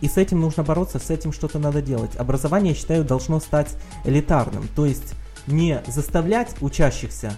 [0.00, 2.14] И с этим нужно бороться, с этим что-то надо делать.
[2.16, 4.68] Образование, я считаю, должно стать элитарным.
[4.76, 5.14] То есть
[5.46, 7.36] не заставлять учащихся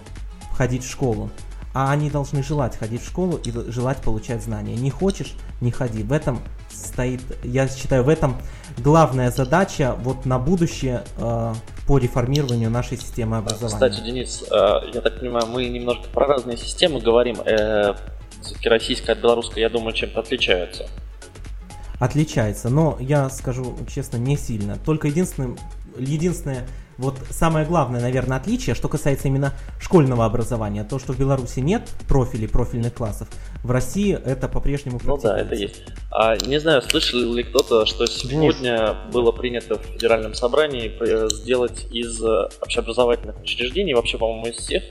[0.55, 1.29] ходить в школу,
[1.73, 4.75] а они должны желать ходить в школу и желать получать знания.
[4.75, 6.03] Не хочешь, не ходи.
[6.03, 6.39] В этом
[6.71, 8.37] стоит, я считаю, в этом
[8.77, 11.53] главная задача вот на будущее э,
[11.87, 13.73] по реформированию нашей системы образования.
[13.73, 14.55] Кстати, Денис, э,
[14.93, 17.37] я так понимаю, мы немножко про разные системы говорим.
[17.45, 17.93] Э,
[18.63, 20.87] российская от белорусской, я думаю, чем-то отличаются.
[21.99, 24.77] Отличается, но я скажу честно, не сильно.
[24.85, 25.57] Только единственное,
[25.97, 31.59] единственное вот самое главное, наверное, отличие, что касается именно школьного образования, то, что в Беларуси
[31.59, 33.27] нет профилей, профильных классов,
[33.63, 35.83] в России это по-прежнему Ну да, это есть.
[36.11, 41.85] А, не знаю, слышал ли кто-то, что сегодня было принято в Федеральном собрании э, сделать
[41.91, 44.83] из э, общеобразовательных учреждений, вообще, по-моему, из всех,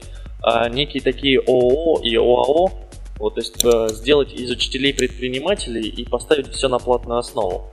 [0.43, 2.69] а, некие такие ООО и ОАО,
[3.19, 7.71] вот, то есть э, сделать из учителей предпринимателей и поставить все на платную основу.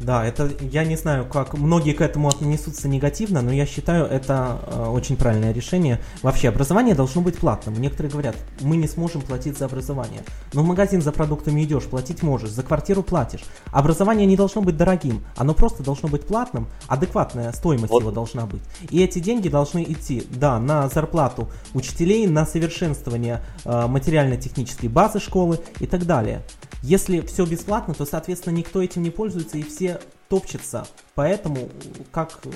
[0.00, 4.58] Да, это я не знаю, как многие к этому отнесутся негативно, но я считаю, это
[4.66, 6.00] э, очень правильное решение.
[6.22, 7.80] Вообще, образование должно быть платным.
[7.80, 10.22] Некоторые говорят, мы не сможем платить за образование.
[10.52, 13.44] Но в магазин за продуктами идешь, платить можешь, за квартиру платишь.
[13.66, 18.00] Образование не должно быть дорогим, оно просто должно быть платным, адекватная стоимость вот.
[18.00, 18.62] его должна быть.
[18.90, 25.60] И эти деньги должны идти, да, на зарплату учителей, на совершенствование э, материально-технической базы школы
[25.78, 26.42] и так далее.
[26.86, 30.86] Если все бесплатно, то, соответственно, никто этим не пользуется и все топчутся.
[31.14, 31.70] Поэтому
[32.12, 32.50] как э,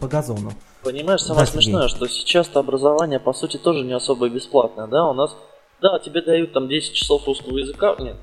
[0.00, 0.50] по газону.
[0.82, 5.08] Понимаешь, самое да, смешное, что сейчас-то образование, по сути, тоже не особо бесплатное, да?
[5.08, 5.36] У нас,
[5.80, 7.94] да, тебе дают там 10 часов русского языка.
[8.00, 8.16] Нет,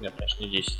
[0.00, 0.72] нет, конечно, не 10.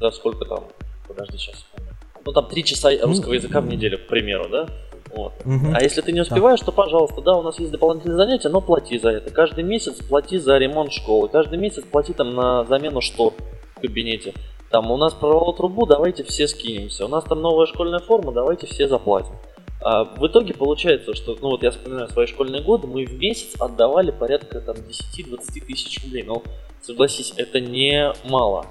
[0.00, 0.64] Да, сколько там?
[1.06, 1.92] Подожди, сейчас вспомню.
[2.24, 4.68] Ну, там 3 часа русского языка в неделю, к примеру, да?
[5.14, 5.32] Вот.
[5.44, 5.72] Угу.
[5.74, 6.66] А если ты не успеваешь, да.
[6.66, 9.30] то, пожалуйста, да, у нас есть дополнительные занятия, но плати за это.
[9.30, 13.34] Каждый месяц плати за ремонт школы, каждый месяц плати там на замену штор
[13.76, 14.34] в кабинете.
[14.70, 17.06] Там у нас прорвало трубу, давайте все скинемся.
[17.06, 19.32] У нас там новая школьная форма, давайте все заплатим.
[19.80, 23.54] А в итоге получается, что, ну вот я вспоминаю свои школьные годы, мы в месяц
[23.60, 26.24] отдавали порядка там 10-20 тысяч рублей.
[26.24, 26.42] Но
[26.82, 28.66] согласись, это не мало.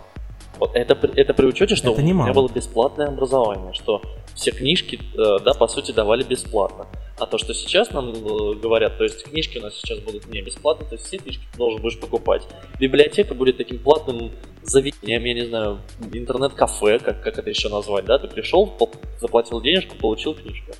[0.73, 4.01] Это, это при учете, что это у меня было бесплатное образование, что
[4.37, 6.85] все книжки, э, да, по сути, давали бесплатно.
[7.17, 10.41] А то, что сейчас нам э, говорят, то есть книжки у нас сейчас будут не
[10.41, 12.43] бесплатно, то есть все книжки ты должен будешь покупать.
[12.79, 15.79] Библиотека будет таким платным заведением, я не знаю,
[16.13, 18.71] интернет-кафе, как, как это еще назвать, да, ты пришел,
[19.19, 20.71] заплатил денежку, получил книжку.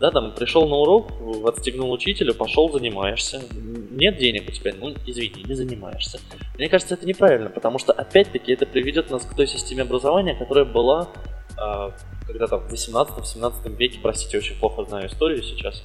[0.00, 1.12] Да, там пришел на урок,
[1.46, 3.42] отстегнул учителя, пошел, занимаешься.
[3.90, 6.18] Нет денег у тебя, ну извини, не занимаешься.
[6.56, 10.64] Мне кажется, это неправильно, потому что опять-таки это приведет нас к той системе образования, которая
[10.64, 11.10] была
[11.58, 11.90] э,
[12.26, 15.82] когда-то в 18-17 веке, простите, очень плохо знаю историю сейчас,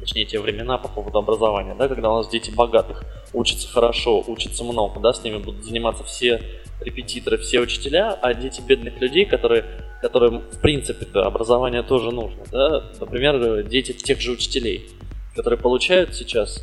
[0.00, 4.64] точнее те времена по поводу образования, да, когда у нас дети богатых учатся хорошо, учатся
[4.64, 6.42] много, да, с ними будут заниматься все
[6.80, 9.64] репетиторы, все учителя, а дети бедных людей, которые,
[10.00, 14.88] которым в принципе -то образование тоже нужно, да, например, дети тех же учителей,
[15.34, 16.62] которые получают сейчас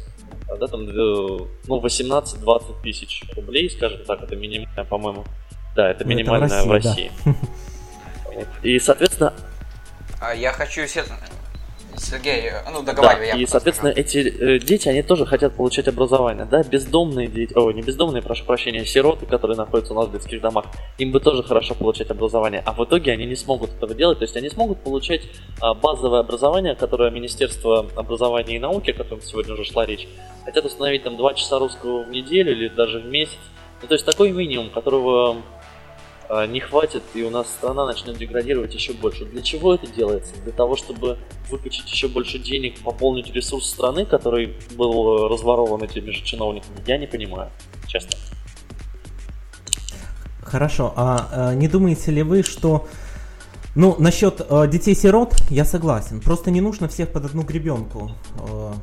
[0.60, 0.94] да, там, э,
[1.68, 5.26] ну, 18-20 тысяч рублей, скажем так, это минимальная, по-моему,
[5.76, 6.92] да, это минимальная ну, это в России.
[6.92, 7.12] В России.
[7.26, 7.36] Да.
[8.64, 9.34] И, соответственно...
[10.20, 10.82] А я хочу
[11.98, 13.32] Сергей, ну договаривай.
[13.32, 14.08] Да, и, соответственно, скажу.
[14.08, 18.46] эти э, дети, они тоже хотят получать образование, да, бездомные дети, о, не бездомные, прошу
[18.46, 20.66] прощения, сироты, которые находятся у нас в детских домах,
[20.98, 24.24] им бы тоже хорошо получать образование, а в итоге они не смогут этого делать, то
[24.24, 25.24] есть они смогут получать
[25.62, 30.08] а, базовое образование, которое Министерство образования и науки, о котором сегодня уже шла речь,
[30.44, 33.38] хотят установить там 2 часа русского в неделю или даже в месяц,
[33.82, 35.38] ну, то есть такой минимум, которого
[36.48, 39.26] не хватит, и у нас страна начнет деградировать еще больше.
[39.26, 40.34] Для чего это делается?
[40.44, 41.18] Для того, чтобы
[41.50, 47.08] выкачать еще больше денег, пополнить ресурс страны, который был разворован этими же чиновниками, я не
[47.08, 47.52] понимаю,
[47.88, 48.18] честно.
[50.42, 52.88] Хорошо, а, а не думаете ли вы, что
[53.76, 56.22] ну, насчет э, детей-сирот я согласен.
[56.22, 58.74] Просто не нужно всех под одну гребенку э,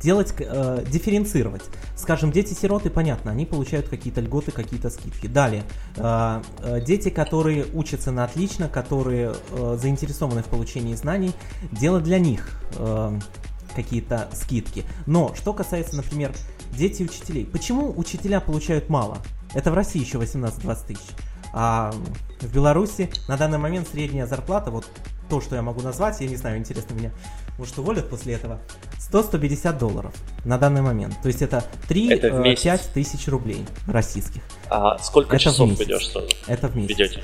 [0.00, 1.62] делать, э, дифференцировать.
[1.96, 5.26] Скажем, дети-сироты, понятно, они получают какие-то льготы, какие-то скидки.
[5.26, 5.64] Далее,
[5.96, 11.32] э, э, дети, которые учатся на отлично, которые э, заинтересованы в получении знаний,
[11.70, 13.18] дело для них э,
[13.74, 14.84] какие-то скидки.
[15.06, 16.32] Но, что касается, например,
[16.72, 17.44] дети учителей.
[17.44, 19.18] Почему учителя получают мало?
[19.54, 21.06] Это в России еще 18-20 тысяч.
[21.52, 21.92] А
[22.40, 24.86] в Беларуси на данный момент средняя зарплата, вот
[25.28, 27.12] то, что я могу назвать, я не знаю, интересно меня,
[27.60, 28.58] может уволят после этого,
[29.12, 30.14] 100-150 долларов
[30.46, 31.14] на данный момент.
[31.22, 34.40] То есть это 3-5 э, тысяч рублей российских.
[34.70, 36.10] А сколько это часов ведешь?
[36.46, 36.98] Это в месяц.
[36.98, 37.22] Ведете?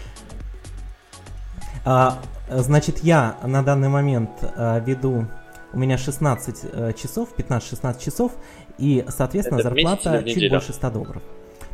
[1.87, 2.19] А,
[2.51, 5.27] значит, я на данный момент а, веду,
[5.73, 8.33] у меня 16 а, часов, 15-16 часов,
[8.77, 11.23] и, соответственно, это зарплата чуть больше 100 долларов.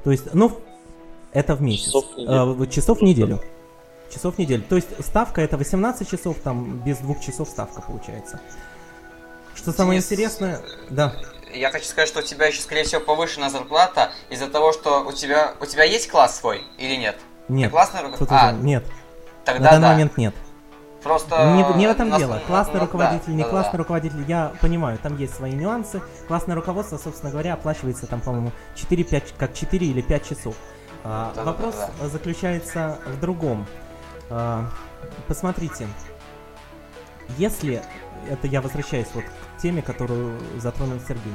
[0.04, 0.52] То есть, ну,
[1.32, 1.86] это в месяц.
[1.86, 2.66] Часов в неделю.
[2.66, 3.40] Часов в неделю.
[4.12, 4.62] Часов в неделю.
[4.68, 8.40] То есть ставка это 18 часов, там без двух часов ставка получается.
[9.54, 11.14] Что самое Денис, интересное, да.
[11.54, 15.12] Я хочу сказать, что у тебя еще, скорее всего, повышена зарплата из-за того, что у
[15.12, 17.16] тебя у тебя есть класс свой или нет?
[17.48, 17.68] Нет.
[17.68, 18.34] Ты классный руководитель?
[18.34, 18.84] А, нет.
[19.44, 19.92] Тогда На данный да.
[19.92, 20.34] момент нет.
[21.02, 22.18] Просто не, не в этом нас...
[22.18, 22.40] дело.
[22.46, 23.78] Классный ну, руководитель, да, не да, классный да.
[23.78, 26.00] руководитель, я понимаю, там есть свои нюансы.
[26.28, 30.54] Классное руководство, собственно говоря, оплачивается там, по-моему, 4-5, как 4 или 5 часов.
[31.04, 32.08] А, да, вопрос да, да.
[32.08, 33.66] заключается в другом.
[34.34, 34.64] А,
[35.28, 35.86] посмотрите,
[37.36, 37.82] если
[38.30, 41.34] это я возвращаюсь вот к теме, которую затронул Сергей.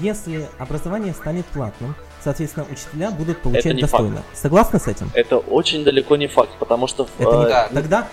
[0.00, 4.16] Если образование станет платным, соответственно, учителя будут получать это не достойно.
[4.16, 4.26] Факт.
[4.34, 5.10] Согласны с этим?
[5.14, 7.06] Это очень далеко не факт, потому что...
[7.18, 7.44] Это не...
[7.44, 7.68] да.
[7.68, 8.08] Тогда...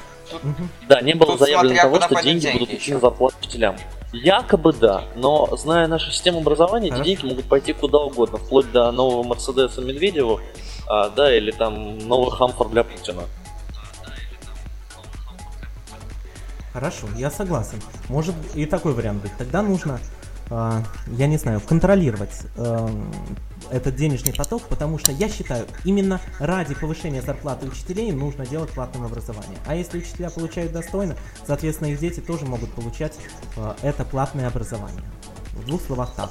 [0.89, 3.75] Да, не было Тут заявлено того, что деньги деньги будут идти на зарплату учителям.
[4.11, 8.91] Якобы да, но зная нашу систему образования, эти деньги могут пойти куда угодно, вплоть до
[8.91, 10.39] нового Мерседеса Медведеву,
[10.87, 13.23] а, да, или там новый Хамфор для Путина.
[16.75, 17.81] Хорошо, я согласен.
[18.09, 19.31] Может и такой вариант быть.
[19.37, 19.97] Тогда нужно,
[20.49, 22.89] э, я не знаю, контролировать э,
[23.71, 29.07] этот денежный поток, потому что я считаю, именно ради повышения зарплаты учителей нужно делать платное
[29.07, 29.57] образование.
[29.65, 31.15] А если учителя получают достойно,
[31.47, 33.13] соответственно, их дети тоже могут получать
[33.55, 35.05] э, это платное образование.
[35.53, 36.29] В двух словах так.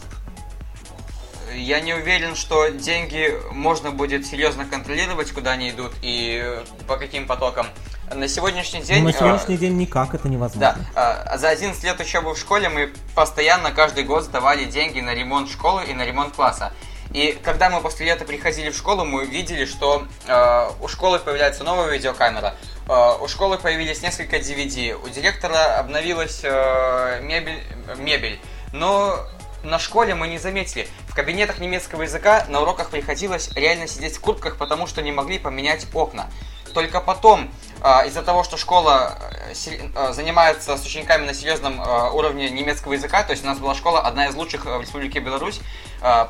[1.57, 7.27] Я не уверен, что деньги можно будет серьезно контролировать, куда они идут и по каким
[7.27, 7.67] потокам.
[8.13, 8.99] На сегодняшний день...
[9.01, 10.77] Ну, на сегодняшний э, день никак это невозможно.
[10.95, 11.27] Да.
[11.35, 15.51] Э, за 11 лет учебы в школе мы постоянно каждый год сдавали деньги на ремонт
[15.51, 16.73] школы и на ремонт класса.
[17.13, 21.65] И когда мы после лета приходили в школу, мы видели, что э, у школы появляется
[21.65, 22.55] новая видеокамера,
[22.89, 27.63] э, у школы появились несколько DVD, у директора обновилась э, мебель,
[27.99, 28.41] мебель.
[28.73, 29.17] Но
[29.63, 30.89] на школе мы не заметили.
[31.09, 35.39] В кабинетах немецкого языка на уроках приходилось реально сидеть в куртках, потому что не могли
[35.39, 36.29] поменять окна.
[36.75, 37.49] Только потом
[37.81, 42.95] а, из-за того, что школа э, э, занимается с учениками на серьезном э, уровне немецкого
[42.95, 45.61] языка, то есть у нас была школа, одна из лучших в Республике Беларусь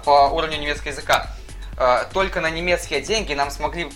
[0.04, 1.30] по уровню немецкого языка,
[2.12, 3.90] только на немецкие деньги нам смогли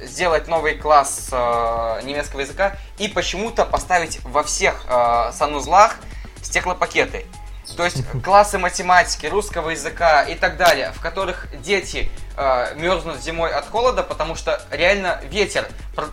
[0.00, 4.84] сделать новый класс немецкого языка и почему-то поставить во всех
[5.32, 5.96] санузлах
[6.42, 7.26] стеклопакеты.
[7.76, 13.52] То есть классы математики, русского языка и так далее, в которых дети э, мерзнут зимой
[13.52, 15.66] от холода, потому что реально ветер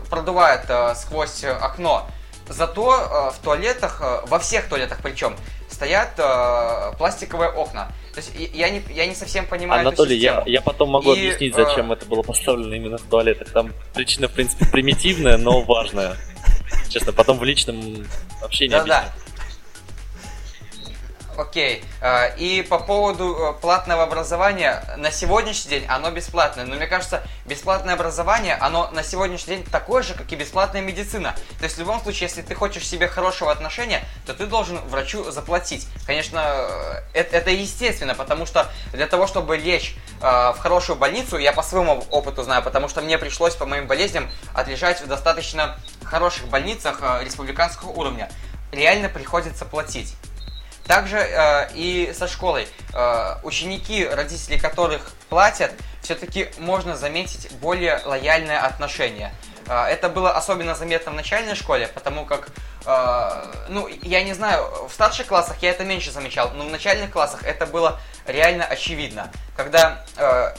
[0.10, 2.08] продувает э, сквозь окно.
[2.48, 5.36] Зато э, в туалетах, э, во всех туалетах причем,
[5.70, 7.92] стоят э, пластиковые окна.
[8.14, 11.20] То есть я не, я не совсем понимаю Анатолий, эту я, я потом могу и,
[11.20, 11.96] объяснить, зачем э...
[11.96, 13.50] это было поставлено именно в туалетах.
[13.50, 16.18] Там причина, в принципе, примитивная, но важная.
[16.90, 18.06] Честно, потом в личном
[18.44, 19.06] общении да, да.
[21.42, 21.84] Окей.
[22.02, 26.66] Э, и по поводу э, платного образования, на сегодняшний день оно бесплатное.
[26.66, 31.36] Но мне кажется, бесплатное образование, оно на сегодняшний день такое же, как и бесплатная медицина.
[31.58, 35.32] То есть в любом случае, если ты хочешь себе хорошего отношения, то ты должен врачу
[35.32, 35.88] заплатить.
[36.06, 36.42] Конечно,
[37.14, 41.64] это, это естественно, потому что для того, чтобы лечь э, в хорошую больницу, я по
[41.64, 47.02] своему опыту знаю, потому что мне пришлось по моим болезням отлежать в достаточно хороших больницах
[47.24, 48.30] республиканского уровня.
[48.72, 50.16] Реально приходится платить.
[50.88, 52.68] Также э, и со школой.
[52.94, 55.72] Э, ученики, родители которых платят,
[56.02, 59.32] все-таки можно заметить более лояльное отношение.
[59.68, 62.50] Э, это было особенно заметно в начальной школе, потому как,
[62.86, 67.12] э, ну, я не знаю, в старших классах я это меньше замечал, но в начальных
[67.12, 69.32] классах это было реально очевидно.
[69.56, 70.56] Когда э,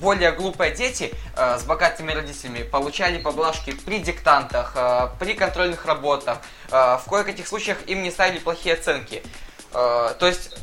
[0.00, 6.38] более глупые дети э, с богатыми родителями получали поблажки при диктантах, э, при контрольных работах.
[6.70, 9.22] Э, в кое-каких случаях им не ставили плохие оценки.
[9.72, 10.56] Э, то есть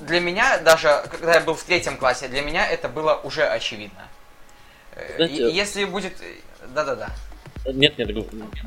[0.00, 4.08] для меня, даже когда я был в третьем классе, для меня это было уже очевидно.
[4.94, 6.14] Э, Знаете, Если будет...
[6.74, 7.10] Да-да-да.
[7.66, 8.08] Нет, нет,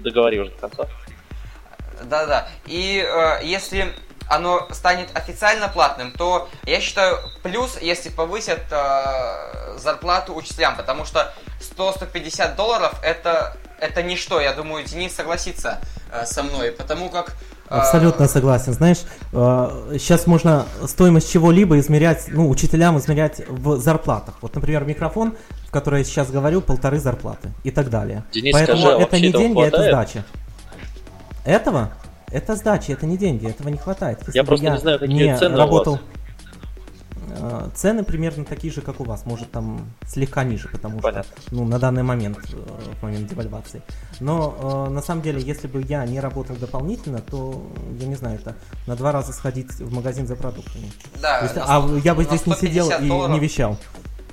[0.01, 0.89] договори уже до конца.
[2.03, 2.49] Да-да.
[2.65, 3.93] И э, если
[4.29, 11.33] оно станет официально платным, то я считаю плюс, если повысят э, зарплату учителям, потому что
[11.77, 14.39] 100-150 долларов это, это ничто.
[14.39, 15.79] Я думаю, Денис согласится
[16.11, 17.35] э, со мной, потому как
[17.69, 18.73] э, Абсолютно согласен.
[18.73, 18.99] Знаешь,
[19.31, 24.35] сейчас можно стоимость чего-либо измерять, ну, учителям измерять в зарплатах.
[24.41, 25.35] Вот, например, микрофон,
[25.67, 28.23] в который я сейчас говорю, полторы зарплаты и так далее.
[28.31, 29.73] Денис, Поэтому скажи, а это не деньги, хватает?
[29.73, 30.25] это сдача.
[31.45, 31.91] Этого?
[32.33, 34.19] Это сдачи, это не деньги, этого не хватает.
[34.25, 35.93] Если я просто я не знаю, какие не цены работал...
[35.93, 36.05] у вас.
[37.39, 41.31] Э, цены примерно такие же, как у вас, может там слегка ниже, потому Понятно.
[41.41, 42.57] что ну, на данный момент, э,
[42.99, 43.81] в момент девальвации.
[44.19, 47.61] Но э, на самом деле, если бы я не работал дополнительно, то
[47.99, 48.55] я не знаю, это
[48.87, 50.91] на два раза сходить в магазин за продуктами.
[51.21, 51.41] Да.
[51.41, 53.29] есть, а я бы здесь не сидел долларов.
[53.29, 53.77] и не вещал.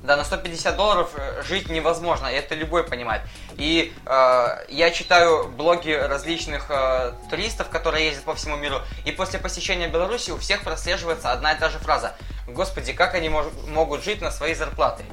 [0.02, 3.20] Да, на 150 долларов э, жить невозможно, это любой понимает.
[3.56, 9.38] И э, я читаю блоги различных э, туристов, которые ездят по всему миру, и после
[9.38, 12.14] посещения Беларуси у всех прослеживается одна и та же фраза.
[12.48, 15.04] Господи, как они мож- могут жить на свои зарплаты?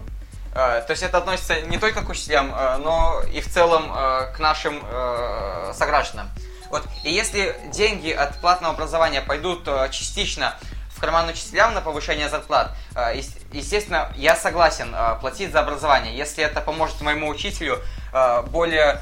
[0.56, 4.34] Э, то есть это относится не только к учителям, э, но и в целом э,
[4.36, 6.30] к нашим э, согражданам.
[6.70, 6.84] Вот.
[7.04, 10.56] И если деньги от платного образования пойдут э, частично
[10.98, 13.22] в карман учителям на повышение зарплат, э,
[13.54, 17.80] естественно, я согласен э, платить за образование, если это поможет моему учителю
[18.14, 19.02] э, более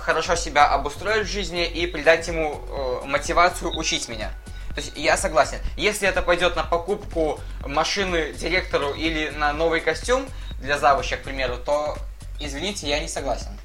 [0.00, 2.60] хорошо себя обустроить в жизни и придать ему
[3.04, 4.30] мотивацию учить меня.
[4.74, 5.58] То есть я согласен.
[5.76, 10.26] Если это пойдет на покупку машины директору или на новый костюм
[10.58, 11.96] для завуча, к примеру, то,
[12.40, 13.56] извините, я не согласен.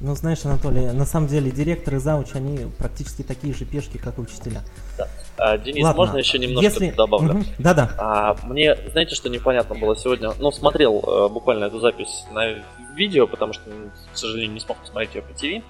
[0.00, 4.22] Ну, знаешь, Анатолий, на самом деле директоры завуч, они практически такие же пешки, как и
[4.22, 4.62] учителя.
[4.96, 5.08] Да.
[5.36, 6.90] А, Денис, Ладно, можно еще немножко если...
[6.90, 7.34] добавлю?
[7.34, 7.44] Угу.
[7.58, 7.90] Да-да.
[7.98, 10.32] А, мне, знаете, что непонятно было сегодня?
[10.38, 12.62] Ну, смотрел э, буквально эту запись на
[12.94, 13.70] видео, потому что,
[14.12, 15.64] к сожалению, не смог посмотреть ее по ТВ.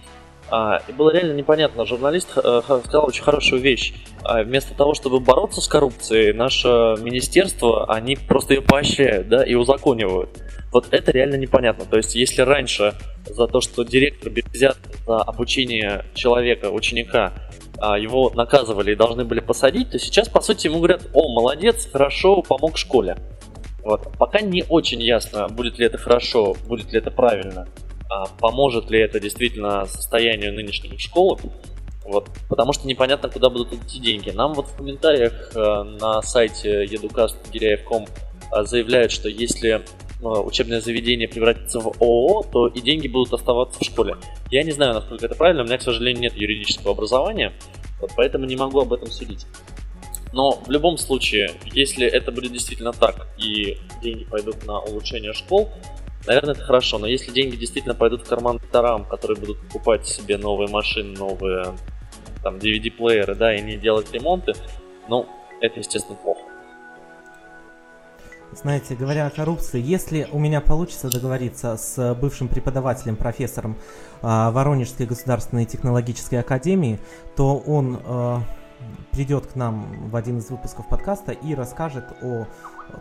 [0.50, 1.86] А, и было реально непонятно.
[1.86, 3.94] Журналист э, сказал очень хорошую вещь.
[4.24, 6.68] А, вместо того, чтобы бороться с коррупцией, наше
[7.00, 10.30] министерство, они просто ее поощряют, да, и узаконивают.
[10.72, 11.84] Вот это реально непонятно.
[11.84, 12.94] То есть, если раньше
[13.26, 17.32] за то, что директор без за обучение человека, ученика,
[17.78, 21.88] а, его наказывали и должны были посадить, то сейчас, по сути, ему говорят, о, молодец,
[21.90, 23.16] хорошо, помог школе.
[23.82, 24.12] Вот.
[24.18, 27.66] Пока не очень ясно, будет ли это хорошо, будет ли это правильно,
[28.10, 31.40] а поможет ли это действительно состоянию нынешних школ,
[32.04, 34.30] вот, потому что непонятно, куда будут идти деньги.
[34.30, 39.82] Нам вот в комментариях э, на сайте educast.giriaев.com э, заявляют, что если
[40.22, 44.16] учебное заведение превратится в ООО, то и деньги будут оставаться в школе.
[44.50, 47.52] Я не знаю, насколько это правильно, у меня, к сожалению, нет юридического образования,
[48.00, 49.46] вот поэтому не могу об этом судить.
[50.32, 55.70] Но в любом случае, если это будет действительно так, и деньги пойдут на улучшение школ,
[56.26, 56.98] наверное, это хорошо.
[56.98, 61.74] Но если деньги действительно пойдут в карман докторам, которые будут покупать себе новые машины, новые
[62.44, 64.52] DVD-плееры, да, и не делать ремонты,
[65.08, 65.26] ну,
[65.60, 66.49] это, естественно, плохо.
[68.52, 73.76] Знаете, говоря о коррупции, если у меня получится договориться с бывшим преподавателем, профессором
[74.22, 76.98] э, Воронежской государственной технологической академии,
[77.36, 78.38] то он э,
[79.12, 82.46] придет к нам в один из выпусков подкаста и расскажет о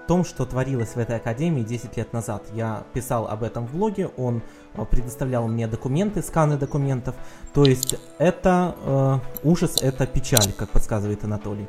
[0.08, 2.44] том, что творилось в этой академии 10 лет назад.
[2.54, 4.44] Я писал об этом в блоге, он
[4.76, 7.16] э, предоставлял мне документы, сканы документов.
[7.56, 11.68] То есть это э, ужас, это печаль, как подсказывает Анатолий.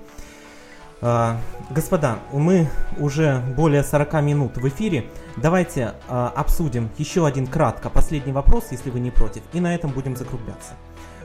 [1.00, 1.36] Э,
[1.70, 5.06] господа, мы уже более 40 минут в эфире.
[5.36, 9.90] Давайте э, обсудим еще один кратко последний вопрос, если вы не против, и на этом
[9.90, 10.74] будем закругляться.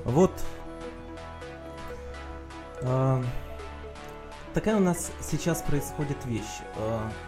[0.06, 0.32] Вот
[2.82, 3.24] э,
[4.54, 6.62] такая у нас сейчас происходит вещь.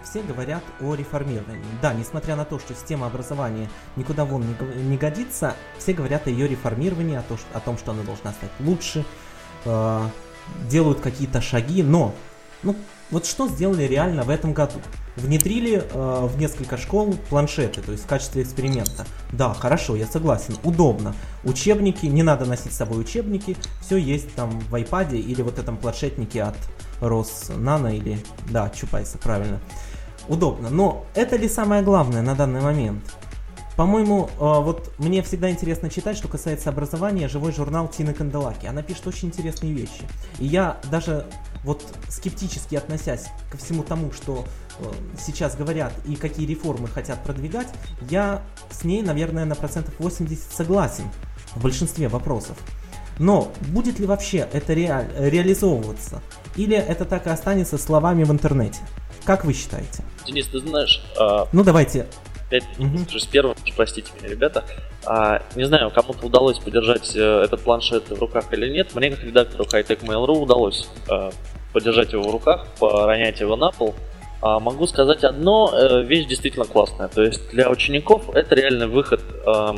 [0.03, 1.65] Все говорят о реформировании.
[1.81, 4.45] Да, несмотря на то, что система образования никуда вон
[4.75, 8.51] не годится, все говорят о ее реформировании, о, то, о том, что она должна стать
[8.61, 9.03] лучше,
[10.69, 12.13] делают какие-то шаги, но
[12.63, 12.75] ну,
[13.11, 14.79] вот что сделали реально в этом году?
[15.15, 19.05] Внедрили э, в несколько школ планшеты, то есть в качестве эксперимента.
[19.31, 21.15] Да, хорошо, я согласен, удобно.
[21.43, 25.77] Учебники, не надо носить с собой учебники, все есть там в iPad или вот этом
[25.77, 26.57] планшетнике от
[27.01, 29.59] Роснано или, да, Чупайса, правильно.
[30.27, 33.03] Удобно, но это ли самое главное на данный момент?
[33.77, 38.65] По-моему, э, вот мне всегда интересно читать, что касается образования, живой журнал Тины Канделаки.
[38.65, 40.01] Она пишет очень интересные вещи.
[40.39, 41.27] И я даже
[41.67, 44.45] вот скептически относясь ко всему тому, что
[44.79, 44.83] э,
[45.19, 47.67] сейчас говорят и какие реформы хотят продвигать,
[48.09, 48.41] я
[48.71, 51.03] с ней, наверное, на процентов 80 согласен
[51.55, 52.57] в большинстве вопросов.
[53.19, 56.21] Но будет ли вообще это реаль, реализовываться?
[56.55, 58.79] Или это так и останется словами в интернете?
[59.25, 60.05] Как вы считаете?
[60.25, 61.03] Денис, ты знаешь...
[61.19, 61.49] А...
[61.51, 62.07] Ну давайте
[62.47, 63.19] опять угу.
[63.19, 64.65] с первым, простите меня, ребята.
[65.05, 68.95] А, не знаю, кому-то удалось подержать э, этот планшет в руках или нет.
[68.95, 71.31] Мне, как редактору Hightech Mail.ru, удалось э,
[71.77, 73.93] подержать его в руках, поронять его на пол.
[74.41, 77.07] А, могу сказать одно, э, вещь действительно классная.
[77.07, 79.73] То есть для учеников это реальный выход, э,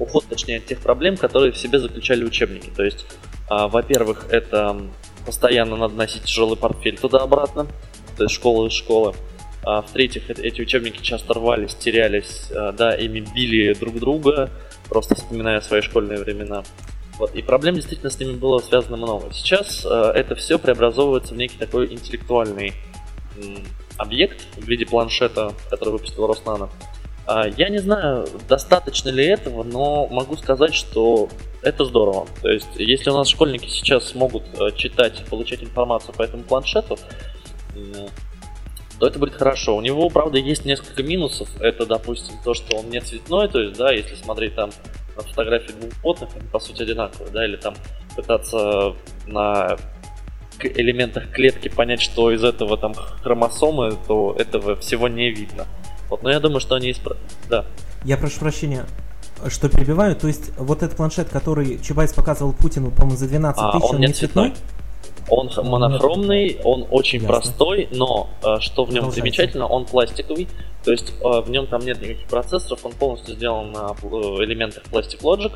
[0.00, 2.70] уход, точнее, от тех проблем, которые в себе заключали учебники.
[2.74, 3.06] То есть,
[3.48, 4.76] э, во-первых, это
[5.24, 7.68] постоянно надо носить тяжелый портфель туда-обратно,
[8.16, 9.14] то есть школа из школы.
[9.62, 14.50] А, в-третьих, эти учебники часто рвались, терялись, а, да, ими били друг друга,
[14.88, 16.64] просто вспоминая свои школьные времена.
[17.18, 17.34] Вот.
[17.34, 19.32] И проблем действительно с ними было связано много.
[19.32, 22.74] Сейчас э, это все преобразовывается в некий такой интеллектуальный
[23.36, 23.64] м,
[23.96, 26.68] объект в виде планшета, который выпустил Роснано.
[27.26, 31.28] Э, я не знаю, достаточно ли этого, но могу сказать, что
[31.62, 32.26] это здорово.
[32.42, 36.98] То есть, если у нас школьники сейчас смогут э, читать, получать информацию по этому планшету,
[38.98, 39.76] то это будет хорошо.
[39.76, 41.48] У него, правда, есть несколько минусов.
[41.60, 44.70] Это, допустим, то, что он не цветной, то есть, да, если смотреть там
[45.16, 47.74] на фотографии двух потных, они по сути одинаковые, да, или там
[48.14, 48.94] пытаться
[49.26, 49.76] на
[50.60, 55.66] элементах клетки понять, что из этого там хромосомы, то этого всего не видно.
[56.08, 57.22] Вот, но я думаю, что они исправят.
[57.48, 57.66] Да.
[58.04, 58.86] Я прошу прощения,
[59.48, 60.16] что перебиваю.
[60.16, 63.96] То есть вот этот планшет, который Чубайс показывал Путину, по-моему, за 12 а, тысяч, он,
[63.96, 64.50] он не цветной?
[64.50, 64.75] цветной?
[65.28, 67.28] Он монохромный, он очень Ясно.
[67.28, 70.46] простой, но э, что в нем замечательно, он пластиковый,
[70.84, 74.06] то есть э, в нем там нет никаких процессоров, он полностью сделан на э,
[74.44, 75.52] элементах Plastic Logic.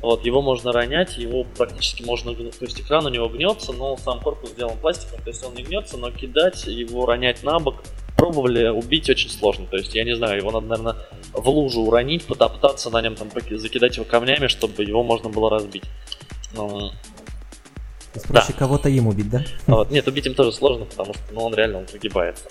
[0.00, 4.20] Вот, его можно ронять, его практически можно, то есть экран у него гнется, но сам
[4.20, 7.82] корпус сделан пластиком, то есть он не гнется, но кидать его, ронять на бок,
[8.20, 9.66] пробовали убить очень сложно.
[9.66, 10.96] То есть, я не знаю, его надо, наверное,
[11.32, 15.84] в лужу уронить, потоптаться на нем, там, закидать его камнями, чтобы его можно было разбить.
[16.52, 16.92] Ну,
[18.12, 18.58] то есть проще да.
[18.58, 19.44] кого-то им убить, да?
[19.66, 19.90] Вот.
[19.90, 22.48] Нет, убить им тоже сложно, потому что ну, он реально он загибается.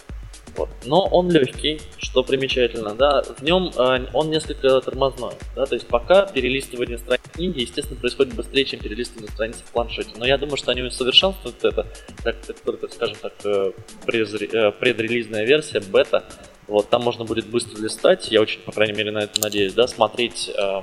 [0.56, 0.70] Вот.
[0.86, 5.88] Но он легкий, что примечательно, да, в нем э, он несколько тормозной, да, то есть
[5.88, 10.12] пока перелистывание страниц книги, естественно, происходит быстрее, чем перелистывание страниц в планшете.
[10.18, 11.88] Но я думаю, что они усовершенствуют это,
[12.24, 12.36] как
[12.66, 13.72] только, скажем так, э,
[14.08, 16.26] э, предрелизная версия, бета,
[16.68, 19.88] вот, там можно будет быстро листать, я очень, по крайней мере, на это надеюсь, да,
[19.88, 20.82] смотреть э,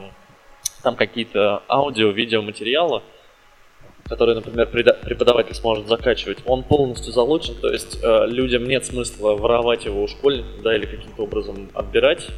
[0.82, 3.02] там какие-то аудио, видео материалы,
[4.08, 9.84] который, например, преподаватель сможет закачивать, он полностью залучен, то есть э, людям нет смысла воровать
[9.84, 12.28] его у школьников, да, или каким-то образом отбирать,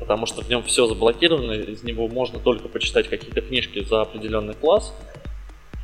[0.00, 4.54] потому что в нем все заблокировано, из него можно только почитать какие-то книжки за определенный
[4.54, 4.92] класс.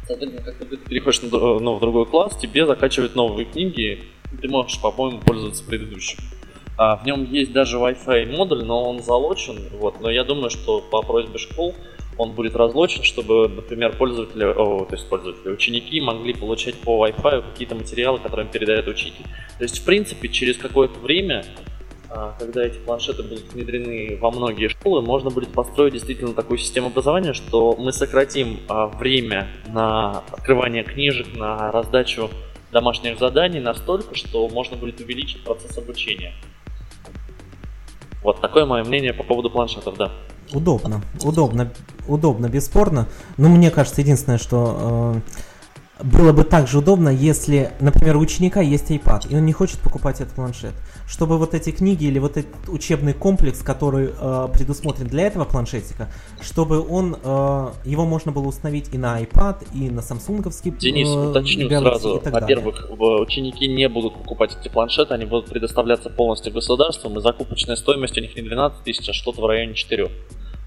[0.06, 4.48] Соответственно, как ты переходишь на, ну, в другой класс, тебе закачивают новые книги, и ты
[4.48, 6.18] можешь, по-моему, пользоваться предыдущим.
[6.76, 10.80] А, в нем есть даже Wi-Fi модуль, но он залочен, вот, но я думаю, что
[10.80, 11.74] по просьбе школ
[12.18, 17.52] он будет разлочен, чтобы, например, пользователи, о, то есть пользователи, ученики могли получать по Wi-Fi
[17.52, 19.24] какие-то материалы, которые им передает учитель.
[19.56, 21.44] То есть, в принципе, через какое-то время,
[22.10, 26.88] а, когда эти планшеты будут внедрены во многие школы, можно будет построить действительно такую систему
[26.88, 32.30] образования, что мы сократим а, время на открывание книжек, на раздачу
[32.72, 36.34] домашних заданий настолько, что можно будет увеличить процесс обучения.
[38.22, 40.12] Вот такое мое мнение по поводу планшетов, да.
[40.52, 41.72] Удобно, удобно,
[42.06, 43.06] удобно, бесспорно.
[43.36, 45.14] Но мне кажется, единственное, что
[46.00, 49.78] э, было бы также удобно, если, например, у ученика есть iPad, и он не хочет
[49.80, 50.72] покупать этот планшет.
[51.08, 56.12] Чтобы вот эти книги или вот этот учебный комплекс, который э, предусмотрен для этого планшетика,
[56.42, 61.30] чтобы он, э, его можно было установить и на iPad, и на самсунговский Денис, э,
[61.30, 62.20] уточню сразу.
[62.22, 62.90] Во-первых,
[63.22, 68.20] ученики не будут покупать эти планшеты, они будут предоставляться полностью государством, и закупочная стоимость у
[68.20, 70.10] них не 12 тысяч, а что-то в районе 4.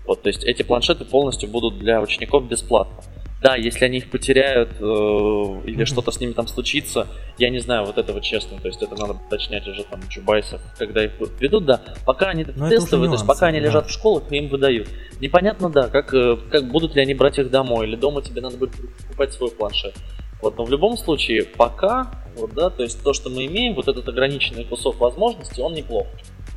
[0.07, 3.03] Вот, то есть эти планшеты полностью будут для учеников бесплатно.
[3.41, 5.85] Да, если они их потеряют э, или mm-hmm.
[5.85, 7.07] что-то с ними там случится,
[7.39, 8.59] я не знаю вот этого честно.
[8.59, 11.81] То есть это надо уточнять уже там Чубайсов, когда их ведут, да.
[12.05, 13.65] Пока они Но тестовые, то есть пока они да.
[13.65, 14.89] лежат в школах, им выдают.
[15.19, 18.57] Непонятно, да, как, э, как будут ли они брать их домой, или дома тебе надо
[18.57, 19.95] будет покупать свой планшет.
[20.39, 23.87] Вот, но в любом случае, пока, вот, да, то есть то, что мы имеем, вот
[23.87, 26.05] этот ограниченный кусок возможностей, он неплох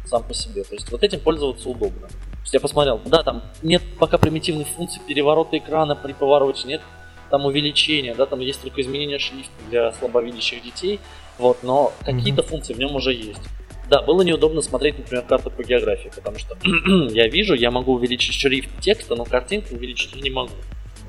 [0.05, 0.65] сам по себе.
[0.65, 2.09] То есть вот этим пользоваться удобно
[2.53, 6.83] я посмотрел, да, там нет пока примитивных функций переворота экрана при повороте, нет
[7.31, 11.01] там увеличения, да, там есть только изменение шрифта для слабовидящих детей,
[11.39, 12.47] вот, но какие-то mm-hmm.
[12.47, 13.41] функции в нем уже есть.
[13.89, 16.57] Да, было неудобно смотреть, например, карту по географии, потому что
[17.13, 20.53] я вижу, я могу увеличить шрифт текста, но картинку увеличить я не могу.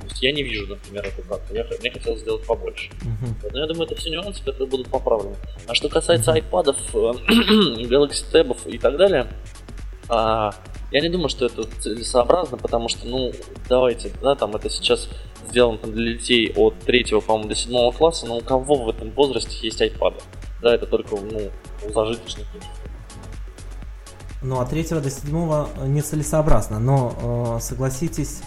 [0.01, 1.53] То есть я не вижу, например, эту карту.
[1.53, 2.91] Я, мне хотелось сделать побольше.
[2.91, 3.33] Uh-huh.
[3.41, 5.35] Вот, но я думаю, это все нюансы, которые будут поправлены.
[5.67, 6.75] А что касается iPad,
[7.87, 9.27] Galaxy Tab и так далее,
[10.09, 10.53] а,
[10.95, 13.33] я не думаю, что это целесообразно, потому что, ну,
[13.67, 15.09] давайте, да, там это сейчас
[15.49, 19.11] сделано там, для детей от 3, по-моему, до 7 класса, но у кого в этом
[19.11, 20.13] возрасте есть iPad?
[20.61, 21.51] Да, это только, ну,
[21.85, 22.47] у зажиточных
[24.41, 28.41] ну, от 3 до 7 нецелесообразно, но э, согласитесь,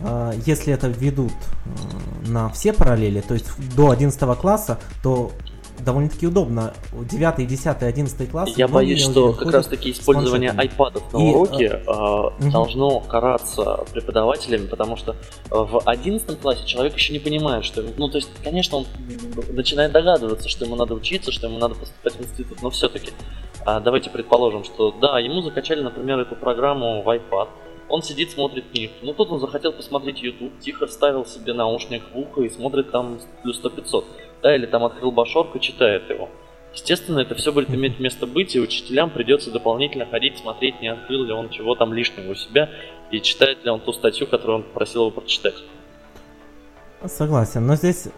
[0.00, 5.32] э, если это введут э, на все параллели, то есть до 11 класса, то
[5.84, 6.74] довольно-таки удобно.
[6.92, 8.50] 9, 10, 11 класс.
[8.56, 13.84] Я боюсь, что как раз таки использование iPad на и, уроке э, э, должно караться
[13.92, 15.16] преподавателями, потому что
[15.50, 17.84] в 11 классе человек еще не понимает, что...
[17.96, 18.86] Ну, то есть, конечно, он
[19.50, 23.12] начинает догадываться, что ему надо учиться, что ему надо поступать в институт, но все-таки
[23.64, 27.48] а давайте предположим, что да, ему закачали, например, эту программу в iPad,
[27.88, 28.92] он сидит, смотрит книгу.
[29.02, 33.18] Ну тут он захотел посмотреть YouTube, тихо вставил себе наушник в ухо и смотрит там
[33.42, 34.04] плюс 100-500
[34.42, 36.28] да, или там открыл башорку, читает его.
[36.72, 41.24] Естественно, это все будет иметь место быть, и учителям придется дополнительно ходить, смотреть, не открыл
[41.24, 42.68] ли он чего там лишнего у себя,
[43.10, 45.54] и читает ли он ту статью, которую он просил его прочитать.
[47.06, 48.10] Согласен, но здесь э,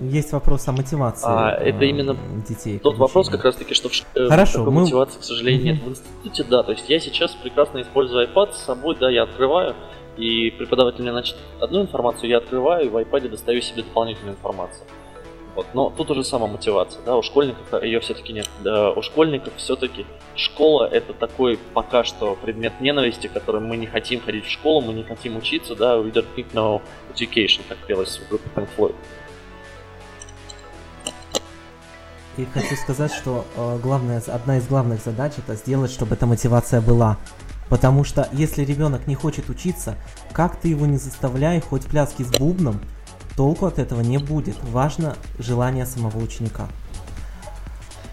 [0.00, 2.14] есть вопрос о мотивации а, это э, именно
[2.46, 2.78] детей.
[2.78, 4.80] Тот вопрос как раз таки, что в, э, Хорошо, такой мы...
[4.82, 5.82] мотивации, к сожалению, нет.
[5.82, 9.74] В институте, да, то есть я сейчас прекрасно использую iPad с собой, да, я открываю,
[10.18, 14.86] и преподаватель мне значит одну информацию, я открываю, и в iPad достаю себе дополнительную информацию.
[15.58, 15.66] Вот.
[15.74, 18.48] Но тут уже сама мотивация, да, у школьников ее все-таки нет.
[18.62, 20.06] Да, у школьников все-таки
[20.36, 24.92] школа это такой пока что предмет ненависти, который мы не хотим ходить в школу, мы
[24.92, 26.80] не хотим учиться, да, we don't need no
[27.12, 28.94] education, как пелось в группе Pink Floyd.
[32.36, 36.80] И хочу сказать, что э, главная, одна из главных задач это сделать, чтобы эта мотивация
[36.80, 37.18] была.
[37.68, 39.96] Потому что если ребенок не хочет учиться,
[40.32, 42.80] как ты его не заставляй, хоть пляски с бубном,
[43.38, 44.56] толку от этого не будет.
[44.64, 46.66] Важно желание самого ученика.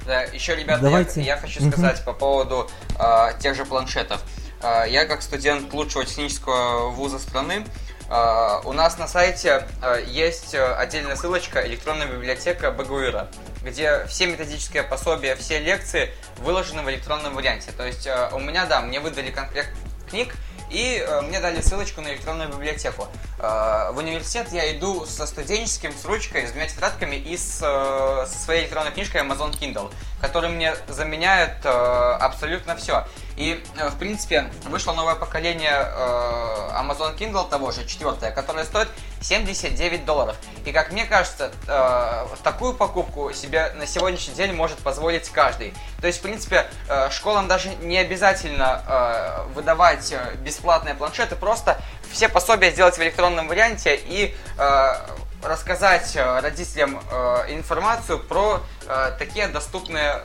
[0.05, 1.21] Да, еще, ребята, Давайте.
[1.21, 2.05] я, я хочу сказать угу.
[2.05, 2.69] по поводу
[2.99, 4.21] э, тех же планшетов.
[4.61, 7.65] Э, я как студент лучшего технического вуза страны,
[8.07, 13.27] э, у нас на сайте э, есть отдельная ссылочка электронная библиотека БГУИРа,
[13.63, 17.71] где все методические пособия, все лекции выложены в электронном варианте.
[17.75, 19.71] То есть э, у меня, да, мне выдали комплект
[20.07, 20.35] книг,
[20.69, 23.07] и э, мне дали ссылочку на электронную библиотеку.
[23.39, 28.25] Э, в университет я иду со студенческим, с ручкой, с двумя тетрадками и с, э,
[28.27, 29.91] со своей электронной книжкой Amazon Kindle,
[30.21, 33.05] который мне заменяет э, абсолютно все.
[33.35, 38.87] И, э, в принципе, вышло новое поколение э, Amazon Kindle того же, четвертое, которое стоит
[39.21, 40.37] 79 долларов.
[40.65, 45.73] И, как мне кажется, э, такую покупку себе на сегодняшний день может позволить каждый.
[45.99, 51.81] То есть, в принципе, э, школам даже не обязательно э, выдавать э, бесплатные планшеты, просто
[52.11, 54.93] все пособия сделать в электронном варианте и э,
[55.45, 60.21] рассказать э, родителям э, информацию про э, такие доступные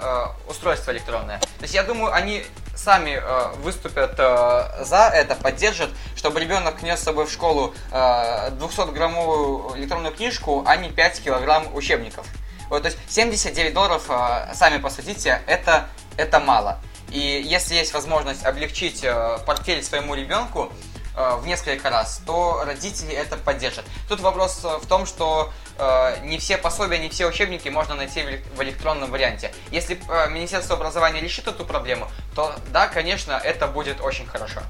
[0.48, 1.38] устройства электронные.
[1.38, 2.44] То есть я думаю, они
[2.74, 3.22] сами
[3.62, 10.62] выступят за это, поддержат, чтобы ребенок нес с собой в школу э, 200-граммовую электронную книжку,
[10.66, 12.26] а не 5 килограмм учебников.
[12.70, 14.04] Вот, то есть 79 долларов,
[14.54, 16.78] сами посудите, это, это мало.
[17.10, 19.04] И если есть возможность облегчить
[19.44, 20.72] портфель своему ребенку,
[21.14, 23.84] в несколько раз, то родители это поддержат.
[24.08, 28.22] Тут вопрос в том, что э, не все пособия, не все учебники можно найти
[28.56, 29.52] в электронном варианте.
[29.70, 34.60] Если э, Министерство образования решит эту проблему, то да, конечно, это будет очень хорошо.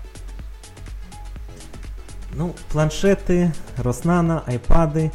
[2.33, 5.13] Ну, планшеты, Роснано, айпады,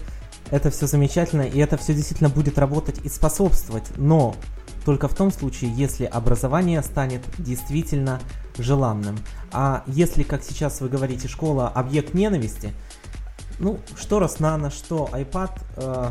[0.51, 4.35] это все замечательно, и это все действительно будет работать и способствовать, но
[4.83, 8.21] только в том случае, если образование станет действительно
[8.57, 9.17] желанным.
[9.51, 12.73] А если, как сейчас вы говорите, школа объект ненависти,
[13.59, 16.09] ну, что Роснано, что iPad, э,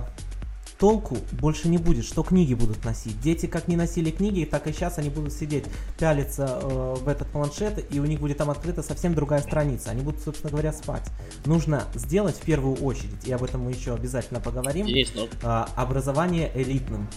[0.78, 3.20] толку больше не будет, что книги будут носить.
[3.20, 5.64] Дети как не носили книги, так и сейчас они будут сидеть,
[5.98, 9.90] пялиться э, в этот планшет, и у них будет там открыта совсем другая страница.
[9.90, 11.10] Они будут, собственно говоря, спать.
[11.44, 15.26] Нужно сделать в первую очередь, и об этом мы еще обязательно поговорим, Есть, но...
[15.42, 17.08] э, образование элитным.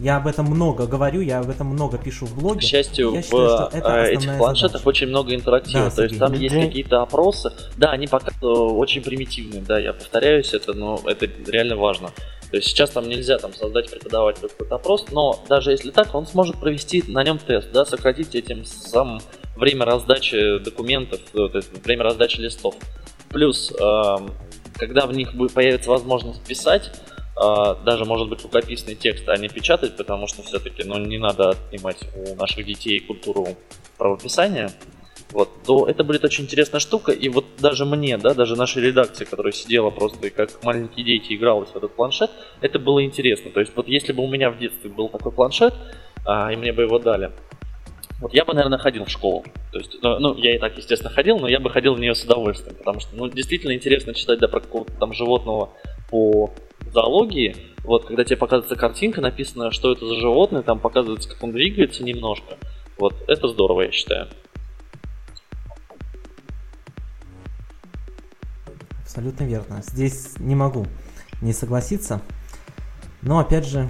[0.00, 2.60] Я об этом много говорю, я об этом много пишу в блоге.
[2.60, 4.88] К счастью, я в считаю, что это э, этих планшетах задача.
[4.88, 5.84] очень много интерактива.
[5.84, 7.52] Да, то есть там есть какие-то опросы.
[7.76, 12.10] Да, они пока очень примитивные, да, я повторяюсь это, но это реально важно.
[12.50, 16.26] То есть сейчас там нельзя там создать преподавателю какой-то опрос, но даже если так, он
[16.26, 19.20] сможет провести на нем тест, да, сократить этим самым
[19.56, 22.74] время раздачи документов, э, то есть время раздачи листов.
[23.28, 24.16] Плюс, э,
[24.74, 26.90] когда в них будет появится возможность писать,
[27.84, 31.98] даже может быть рукописный текст, а не печатать, потому что все-таки ну, не надо отнимать
[32.16, 33.48] у наших детей культуру
[33.96, 34.70] правописания,
[35.30, 37.12] вот, то это будет очень интересная штука.
[37.12, 41.34] И вот даже мне, да, даже нашей редакции, которая сидела просто и как маленькие дети
[41.34, 42.30] игралась в этот планшет,
[42.60, 43.50] это было интересно.
[43.50, 45.74] То есть вот если бы у меня в детстве был такой планшет,
[46.24, 47.30] а, и мне бы его дали,
[48.20, 49.44] вот я бы, наверное, ходил в школу.
[49.70, 52.14] То есть, ну, ну, я и так, естественно, ходил, но я бы ходил в нее
[52.14, 55.70] с удовольствием, потому что, ну, действительно интересно читать, да, про какого-то там животного
[56.10, 56.52] по
[56.92, 57.56] зоологии.
[57.84, 62.02] Вот, когда тебе показывается картинка, написано, что это за животное, там показывается, как он двигается
[62.04, 62.56] немножко.
[62.98, 64.28] Вот, это здорово, я считаю.
[69.02, 69.82] Абсолютно верно.
[69.82, 70.86] Здесь не могу
[71.40, 72.20] не согласиться.
[73.22, 73.88] Но опять же,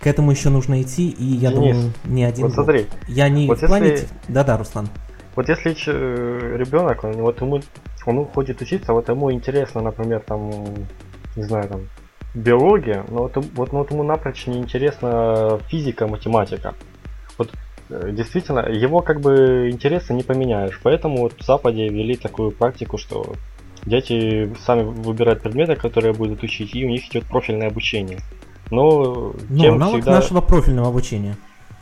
[0.00, 2.46] к этому еще нужно идти, и я Денис, думаю, не один.
[2.46, 2.86] Вот смотри.
[3.08, 3.90] Я не вот в плане.
[3.90, 4.08] Если...
[4.28, 4.88] Да-да, Руслан.
[5.36, 7.60] Вот если э, ребенок, вот ему,
[8.06, 10.50] он хочет учиться, вот ему интересно, например, там,
[11.36, 11.82] не знаю, там,
[12.34, 16.74] биология, но вот, вот, вот ему напрочь не интересна физика, математика.
[17.36, 17.50] Вот
[17.90, 20.80] э, действительно, его как бы интересы не поменяешь.
[20.82, 23.34] Поэтому вот в Западе ввели такую практику, что
[23.84, 28.18] Дети сами выбирают предметы, которые будут учить, и у них идет профильное обучение.
[28.70, 30.16] Но ну, тем аналог всегда...
[30.16, 31.36] нашего профильного обучения.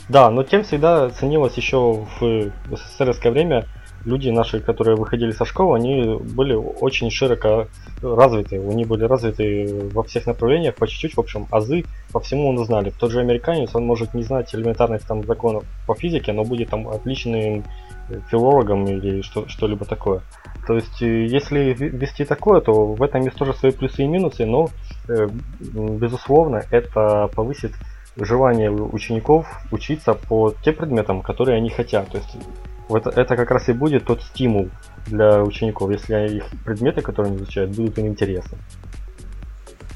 [0.08, 3.66] Да, но тем всегда ценилось еще в СССРское время
[4.06, 7.66] люди наши, которые выходили со школы, они были очень широко
[8.00, 8.56] развиты.
[8.56, 12.92] Они были развиты во всех направлениях, по чуть-чуть, в общем, азы по всему он знали.
[12.98, 16.88] Тот же американец, он может не знать элементарных там законов по физике, но будет там
[16.88, 17.64] отличным
[18.30, 20.22] филологом или что, что-либо такое.
[20.66, 24.46] То есть, э, если вести такое, то в этом есть тоже свои плюсы и минусы,
[24.46, 24.68] но,
[25.08, 25.28] э,
[25.60, 27.72] безусловно, это повысит
[28.16, 32.08] желание учеников учиться по тем предметам, которые они хотят.
[32.08, 32.36] То есть,
[32.88, 34.70] вот это как раз и будет тот стимул
[35.06, 38.58] для учеников, если их предметы, которые они изучают, будут им интересны.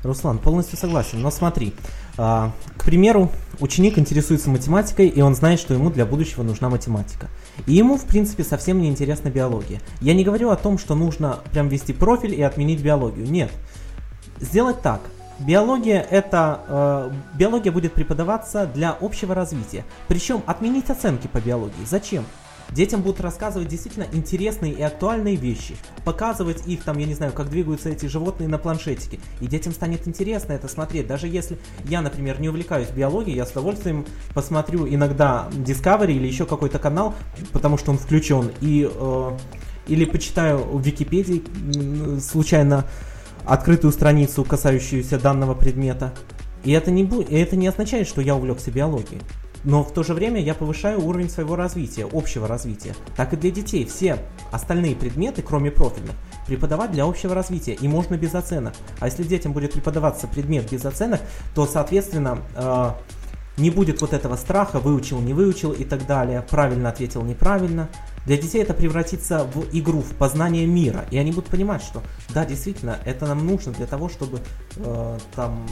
[0.02, 1.20] Руслан, полностью согласен.
[1.20, 1.74] Но смотри,
[2.16, 7.28] а, к примеру, ученик интересуется математикой, и он знает, что ему для будущего нужна математика.
[7.66, 9.80] И ему, в принципе, совсем не интересна биология.
[10.00, 13.30] Я не говорю о том, что нужно прям вести профиль и отменить биологию.
[13.30, 13.50] Нет.
[14.38, 15.00] Сделать так.
[15.38, 19.84] Биология это э, биология будет преподаваться для общего развития.
[20.06, 21.84] Причем отменить оценки по биологии.
[21.86, 22.24] Зачем?
[22.72, 27.50] Детям будут рассказывать действительно интересные и актуальные вещи, показывать их там, я не знаю, как
[27.50, 29.18] двигаются эти животные на планшетике.
[29.40, 31.06] И детям станет интересно это смотреть.
[31.08, 36.46] Даже если я, например, не увлекаюсь биологией, я с удовольствием посмотрю иногда Discovery или еще
[36.46, 37.14] какой-то канал,
[37.52, 39.30] потому что он включен, и э,
[39.88, 41.42] или почитаю в Википедии
[42.20, 42.86] случайно
[43.44, 46.14] открытую страницу, касающуюся данного предмета.
[46.62, 49.22] И это не, бу- это не означает, что я увлекся биологией.
[49.64, 52.94] Но в то же время я повышаю уровень своего развития, общего развития.
[53.16, 53.84] Так и для детей.
[53.84, 54.18] Все
[54.50, 56.14] остальные предметы, кроме профильных,
[56.46, 57.74] преподавать для общего развития.
[57.74, 58.74] И можно без оценок.
[58.98, 61.20] А если детям будет преподаваться предмет без оценок,
[61.54, 62.90] то, соответственно, э,
[63.60, 67.88] не будет вот этого страха, выучил, не выучил и так далее, правильно ответил, неправильно.
[68.26, 72.44] Для детей это превратится в игру, в познание мира, и они будут понимать, что да,
[72.44, 74.40] действительно, это нам нужно для того, чтобы
[74.76, 75.66] э, там,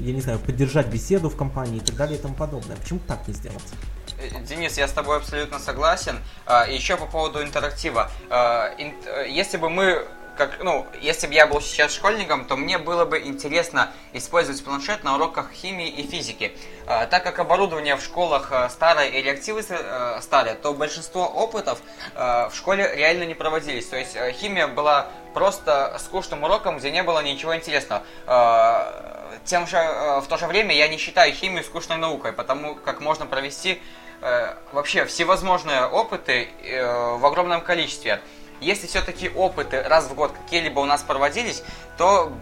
[0.00, 2.76] я не знаю, поддержать беседу в компании и так далее и тому подобное.
[2.76, 3.62] Почему так не сделать?
[4.18, 6.18] Э, Денис, я с тобой абсолютно согласен.
[6.46, 8.10] А, еще по поводу интерактива.
[8.30, 12.78] А, э, если бы мы как, ну, если бы я был сейчас школьником, то мне
[12.78, 16.52] было бы интересно использовать планшет на уроках химии и физики.
[16.86, 21.80] А, так как оборудование в школах старое и реактивы а, старые, то большинство опытов
[22.14, 23.86] в школе реально не проводились.
[23.86, 28.02] То есть а, химия была просто скучным уроком, где не было ничего интересного.
[29.46, 33.00] Тем же, а, в то же время я не считаю химию скучной наукой, потому как
[33.00, 33.80] можно провести
[34.20, 38.20] э, вообще всевозможные опыты э, в огромном количестве.
[38.60, 41.62] Если все-таки опыты раз в год какие-либо у нас проводились,
[41.98, 42.32] то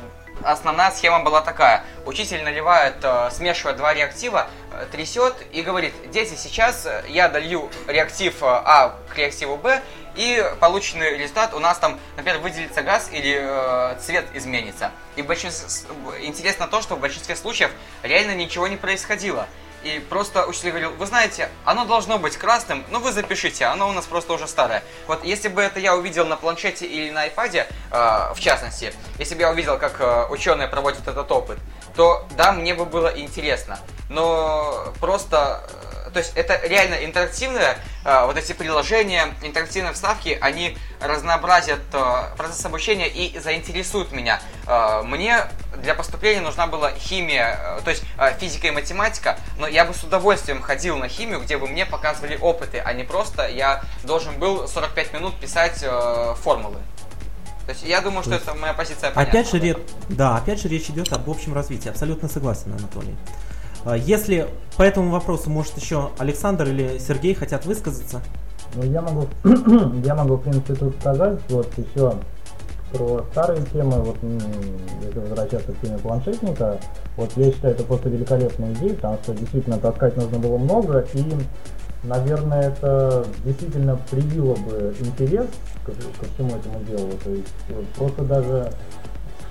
[0.43, 1.85] основная схема была такая.
[2.07, 7.71] Учитель наливает, э, смешивает два реактива, э, трясет и говорит, дети, сейчас э, я долью
[7.87, 9.83] реактив э, А к реактиву Б,
[10.17, 14.93] и полученный результат у нас там, например, выделится газ или э, цвет изменится.
[15.17, 15.89] И большинстве,
[16.23, 17.71] интересно то, что в большинстве случаев
[18.03, 19.47] реально ничего не происходило.
[19.85, 23.93] И просто учитель говорил, вы знаете, оно должно быть красным, но вы запишите, оно у
[23.93, 24.83] нас просто уже старое.
[25.07, 29.35] Вот если бы это я увидел на планшете или на iPad, э, в частности, если
[29.35, 31.59] бы я увидел, как э, ученые проводят этот опыт,
[31.95, 33.79] то да, мне бы было интересно.
[34.09, 35.84] Но просто э,
[36.15, 42.65] то есть это реально интерактивное, э, вот эти приложения, интерактивные вставки, они разнообразят э, процесс
[42.65, 44.41] обучения и заинтересуют меня.
[44.67, 45.41] Э, мне
[45.77, 48.05] для поступления нужна была химия, то есть
[48.39, 52.39] физика и математика, но я бы с удовольствием ходил на химию, где бы мне показывали
[52.41, 55.85] опыты, а не просто я должен был 45 минут писать
[56.43, 56.79] формулы.
[57.67, 59.41] То есть я думаю, что это моя позиция понятна.
[59.41, 59.77] Опять же, ре...
[60.09, 61.89] да, опять же речь идет об общем развитии.
[61.89, 63.17] Абсолютно согласен, Анатолий.
[63.85, 68.23] А, Если по этому вопросу, может, еще Александр или Сергей хотят высказаться?
[68.75, 69.29] Ну, я могу,
[70.05, 72.15] я могу, в принципе, тут сказать, вот еще
[72.93, 74.17] про старые темы, вот
[75.03, 76.79] если возвращаться к теме планшетника,
[77.17, 81.25] вот я считаю, это просто великолепная идея, потому что действительно таскать нужно было много, и,
[82.05, 85.47] наверное, это действительно привило бы интерес
[85.85, 88.73] ко, ко всему этому делу, то есть вот просто даже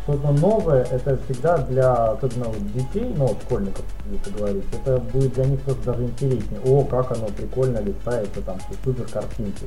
[0.03, 5.33] что-то новое, это всегда для, особенно вот детей, ну, вот школьников, если говорить, это будет
[5.33, 6.59] для них просто даже интереснее.
[6.65, 9.65] О, как оно прикольно листается, там, супер картинки.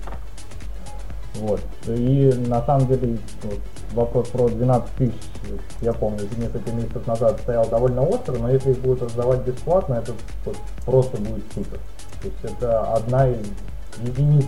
[1.36, 1.60] Вот.
[1.86, 3.58] И на самом деле вот,
[3.92, 5.14] вопрос про 12 тысяч,
[5.80, 10.12] я помню, несколько месяцев назад стоял довольно остро, но если их будут раздавать бесплатно, это
[10.44, 11.78] вот просто будет супер.
[12.22, 13.46] То есть это одна из
[14.02, 14.46] единиц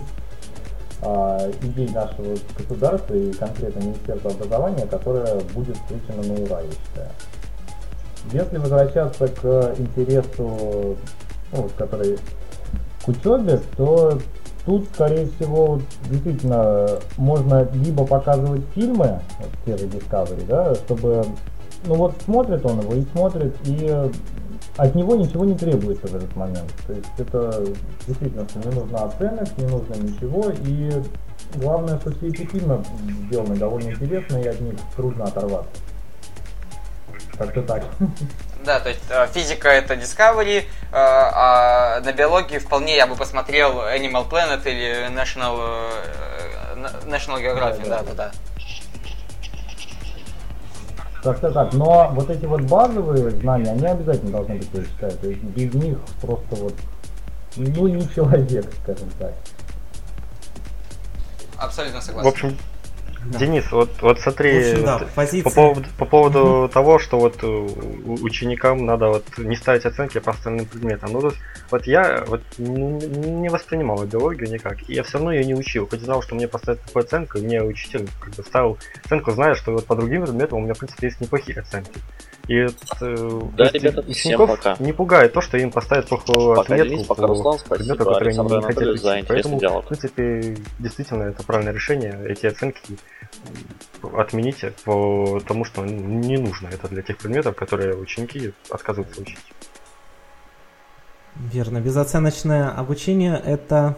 [1.01, 7.09] а, идей нашего государства и конкретно Министерства образования, которая будет встречена на ура, я считаю.
[8.31, 10.97] Если возвращаться к интересу,
[11.51, 12.17] ну, который
[13.03, 14.19] к учебе, то
[14.65, 21.25] тут, скорее всего, действительно можно либо показывать фильмы, вот те же Discovery, да, чтобы,
[21.85, 24.11] ну вот смотрит он его и смотрит, и
[24.79, 26.71] от него ничего не требуется в этот момент.
[26.87, 27.65] То есть это
[28.07, 31.03] действительно, что не нужно оценок, не нужно ничего, и
[31.55, 32.83] главное, что все эти фильмы
[33.27, 35.69] сделаны довольно интересно, и от них трудно оторваться.
[37.37, 37.83] Как-то так.
[38.65, 43.79] Да, то есть э, физика это Discovery, э, а на биологии вполне я бы посмотрел
[43.79, 45.89] Animal Planet или National,
[46.75, 48.31] э, National Geographic, да, да, да.
[51.23, 51.73] Как-то так.
[51.73, 55.11] Но вот эти вот базовые знания, они обязательно должны быть, я считаю.
[55.13, 56.73] То есть без них просто вот,
[57.57, 59.33] ну, не человек, скажем так.
[61.57, 62.57] Абсолютно В согласен.
[63.27, 65.41] Общем, Денис, вот, вот смотри, В общем, да, вот позиции.
[65.41, 70.31] по поводу, по поводу того, что вот э, ученикам надо вот не ставить оценки по
[70.31, 71.11] остальным предметам.
[71.13, 71.35] Ну, тут,
[71.69, 75.87] вот я вот не воспринимал биологию никак, и я все равно ее не учил.
[75.87, 79.55] Хоть знал, что мне поставят такую оценку, и мне учитель как бы ставил оценку, зная,
[79.55, 81.99] что вот по другим предметам у меня, в принципе, есть неплохие оценки.
[82.49, 84.75] И вот, э, Да, ребята, всем учеников пока.
[84.79, 87.97] не пугает то, что им поставят плохую Пока, отметку Денис, по пока, Руслан, предмету, спасибо,
[87.97, 89.85] который Александр они не Анатольевич, за Поэтому, диалог.
[89.85, 92.19] в принципе, действительно, это правильное решение.
[92.27, 92.81] Эти оценки
[94.01, 99.37] отмените, потому что не нужно это для тех предметов, которые ученики отказываются учить.
[101.35, 101.79] Верно.
[101.81, 103.95] Безоценочное обучение– это,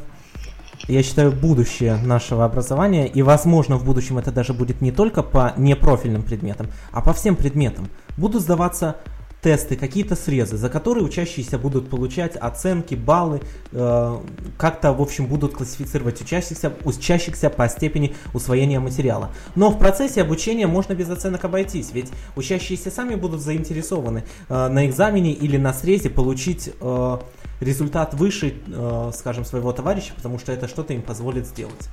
[0.87, 3.07] я считаю, будущее нашего образования.
[3.07, 7.35] И, возможно, в будущем это даже будет не только по непрофильным предметам, а по всем
[7.35, 7.87] предметам.
[8.17, 8.97] Будут сдаваться
[9.41, 14.17] тесты, какие-то срезы, за которые учащиеся будут получать оценки, баллы, э,
[14.57, 19.31] как-то, в общем, будут классифицировать учащихся, учащихся по степени усвоения материала.
[19.55, 24.85] Но в процессе обучения можно без оценок обойтись, ведь учащиеся сами будут заинтересованы э, на
[24.85, 27.17] экзамене или на срезе получить э,
[27.61, 31.89] результат выше, э, скажем, своего товарища, потому что это что-то им позволит сделать.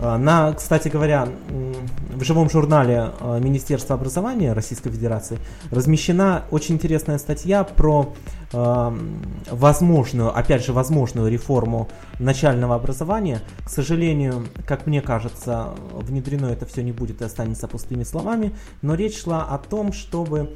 [0.00, 3.10] На, кстати говоря, в живом журнале
[3.40, 5.40] Министерства образования Российской Федерации
[5.72, 8.14] размещена очень интересная статья про
[8.52, 11.88] возможную, опять же, возможную реформу
[12.20, 13.42] начального образования.
[13.64, 18.94] К сожалению, как мне кажется, внедрено это все не будет и останется пустыми словами, но
[18.94, 20.54] речь шла о том, чтобы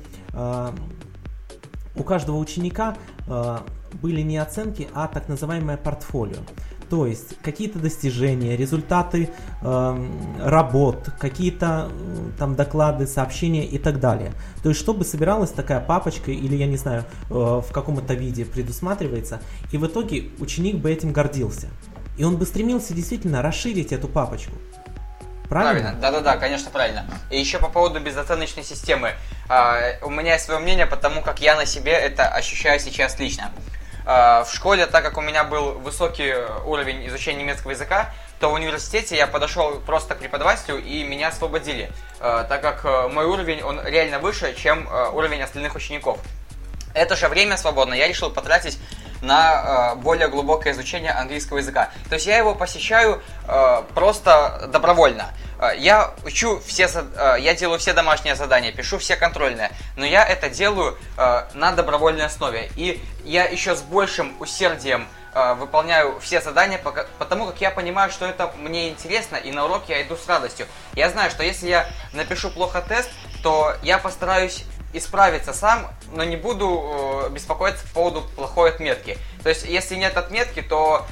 [1.97, 2.97] у каждого ученика
[3.95, 6.39] были не оценки, а так называемое портфолио.
[6.91, 9.31] То есть какие-то достижения, результаты
[9.63, 10.07] э,
[10.45, 14.33] работ, какие-то э, там доклады, сообщения и так далее.
[14.63, 19.41] То есть чтобы собиралась такая папочка или я не знаю э, в каком-то виде предусматривается,
[19.71, 21.69] и в итоге ученик бы этим гордился.
[22.19, 24.53] И он бы стремился действительно расширить эту папочку.
[25.49, 25.95] Правильно?
[26.01, 27.05] Да-да-да, конечно, правильно.
[27.31, 29.13] И еще по поводу безоценочной системы.
[29.49, 33.51] Uh, у меня есть свое мнение, потому как я на себе это ощущаю сейчас лично.
[34.05, 36.35] А, в школе, так как у меня был высокий
[36.65, 41.93] уровень изучения немецкого языка, то в университете я подошел просто к преподавателю и меня освободили,
[42.19, 46.19] а, так как э, мой уровень, он реально выше, чем э, уровень остальных учеников.
[46.95, 48.79] Это же время свободное я решил потратить
[49.23, 51.91] на э, более глубокое изучение английского языка.
[52.09, 55.33] То есть я его посещаю э, просто добровольно.
[55.63, 60.27] Э, я учу все, э, я делаю все домашние задания, пишу все контрольные, но я
[60.27, 62.71] это делаю э, на добровольной основе.
[62.75, 65.07] И я еще с большим усердием
[65.57, 66.79] выполняю все задания,
[67.19, 70.67] потому как я понимаю, что это мне интересно, и на урок я иду с радостью.
[70.93, 73.09] Я знаю, что если я напишу плохо тест,
[73.43, 79.17] то я постараюсь исправиться сам, но не буду беспокоиться по поводу плохой отметки.
[79.43, 81.07] То есть, если нет отметки, то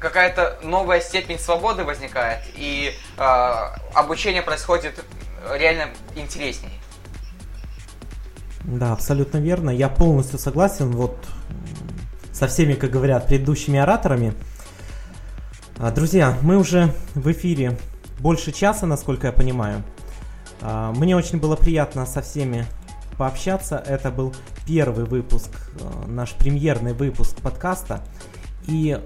[0.00, 3.22] какая-то новая степень свободы возникает, и э,
[3.94, 5.04] обучение происходит
[5.52, 6.72] реально интереснее.
[8.64, 9.70] Да, абсолютно верно.
[9.70, 11.16] Я полностью согласен вот
[12.32, 14.34] со всеми, как говорят, предыдущими ораторами.
[15.78, 17.78] А, друзья, мы уже в эфире
[18.20, 19.82] больше часа, насколько я понимаю.
[20.60, 22.66] А, мне очень было приятно со всеми
[23.18, 23.76] пообщаться.
[23.86, 24.34] Это был
[24.66, 25.50] первый выпуск,
[26.06, 28.02] наш премьерный выпуск подкаста.
[28.66, 28.98] И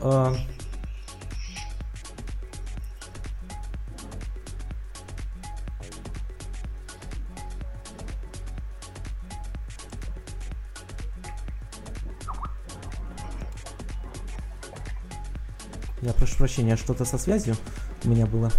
[16.19, 17.57] прошу прощения, что-то со связью
[18.05, 18.51] у меня было.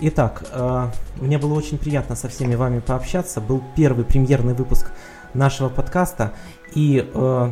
[0.00, 0.86] Итак, э,
[1.20, 3.40] мне было очень приятно со всеми вами пообщаться.
[3.40, 4.90] Был первый премьерный выпуск
[5.34, 6.32] нашего подкаста.
[6.74, 7.50] И, э,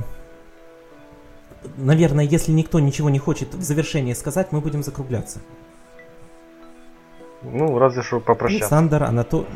[1.76, 5.40] наверное, если никто ничего не хочет в завершении сказать, мы будем закругляться.
[7.42, 8.66] Ну, разве что попрощаться.
[8.66, 9.46] Александр, Анатолий...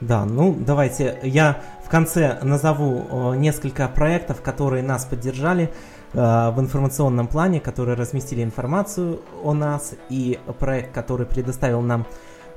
[0.00, 5.64] Да, ну давайте я в конце назову э, несколько проектов, которые нас поддержали.
[5.64, 12.04] Э, в информационном плане, которые разместили информацию о нас, и проект, который предоставил нам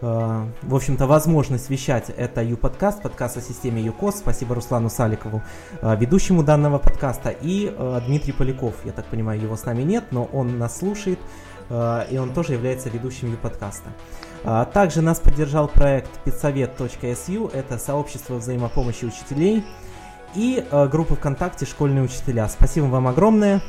[0.01, 4.17] э, в общем-то, возможность вещать это Ю-подкаст, подкаст о системе ЮКОС.
[4.17, 5.43] Спасибо Руслану Саликову,
[5.81, 7.71] э, ведущему данного подкаста, и
[8.07, 8.73] Дмитрий Поляков.
[8.85, 11.19] Я так понимаю, его с нами нет, но он нас слушает,
[11.69, 13.89] и он тоже является ведущим Ю-подкаста.
[14.73, 19.63] Также нас поддержал проект педсовет.су, это сообщество взаимопомощи учителей–
[20.35, 22.47] и э, группа ВКонтакте «Школьные учителя».
[22.47, 23.61] Спасибо вам огромное.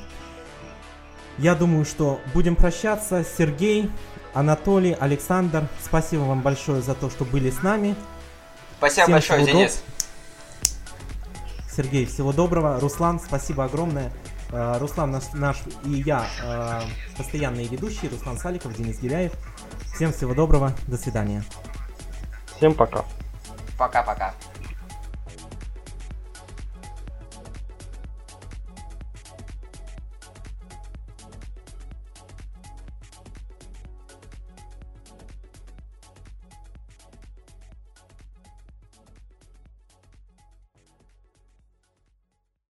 [1.38, 3.24] Я думаю, что будем прощаться.
[3.24, 3.90] Сергей,
[4.34, 7.94] Анатолий, Александр, спасибо вам большое за то, что были с нами.
[8.78, 9.82] Спасибо Всем большое, Денис.
[11.74, 12.78] Сергей, всего доброго.
[12.78, 14.12] Руслан, спасибо огромное.
[14.50, 16.84] Uh, Руслан наш, наш и я uh,
[17.16, 18.10] постоянные ведущие.
[18.10, 19.32] Руслан Саликов, Денис Гиряев.
[19.94, 20.72] Всем всего доброго.
[20.86, 21.42] До свидания.
[22.56, 23.04] Всем пока.
[23.76, 24.34] Пока-пока.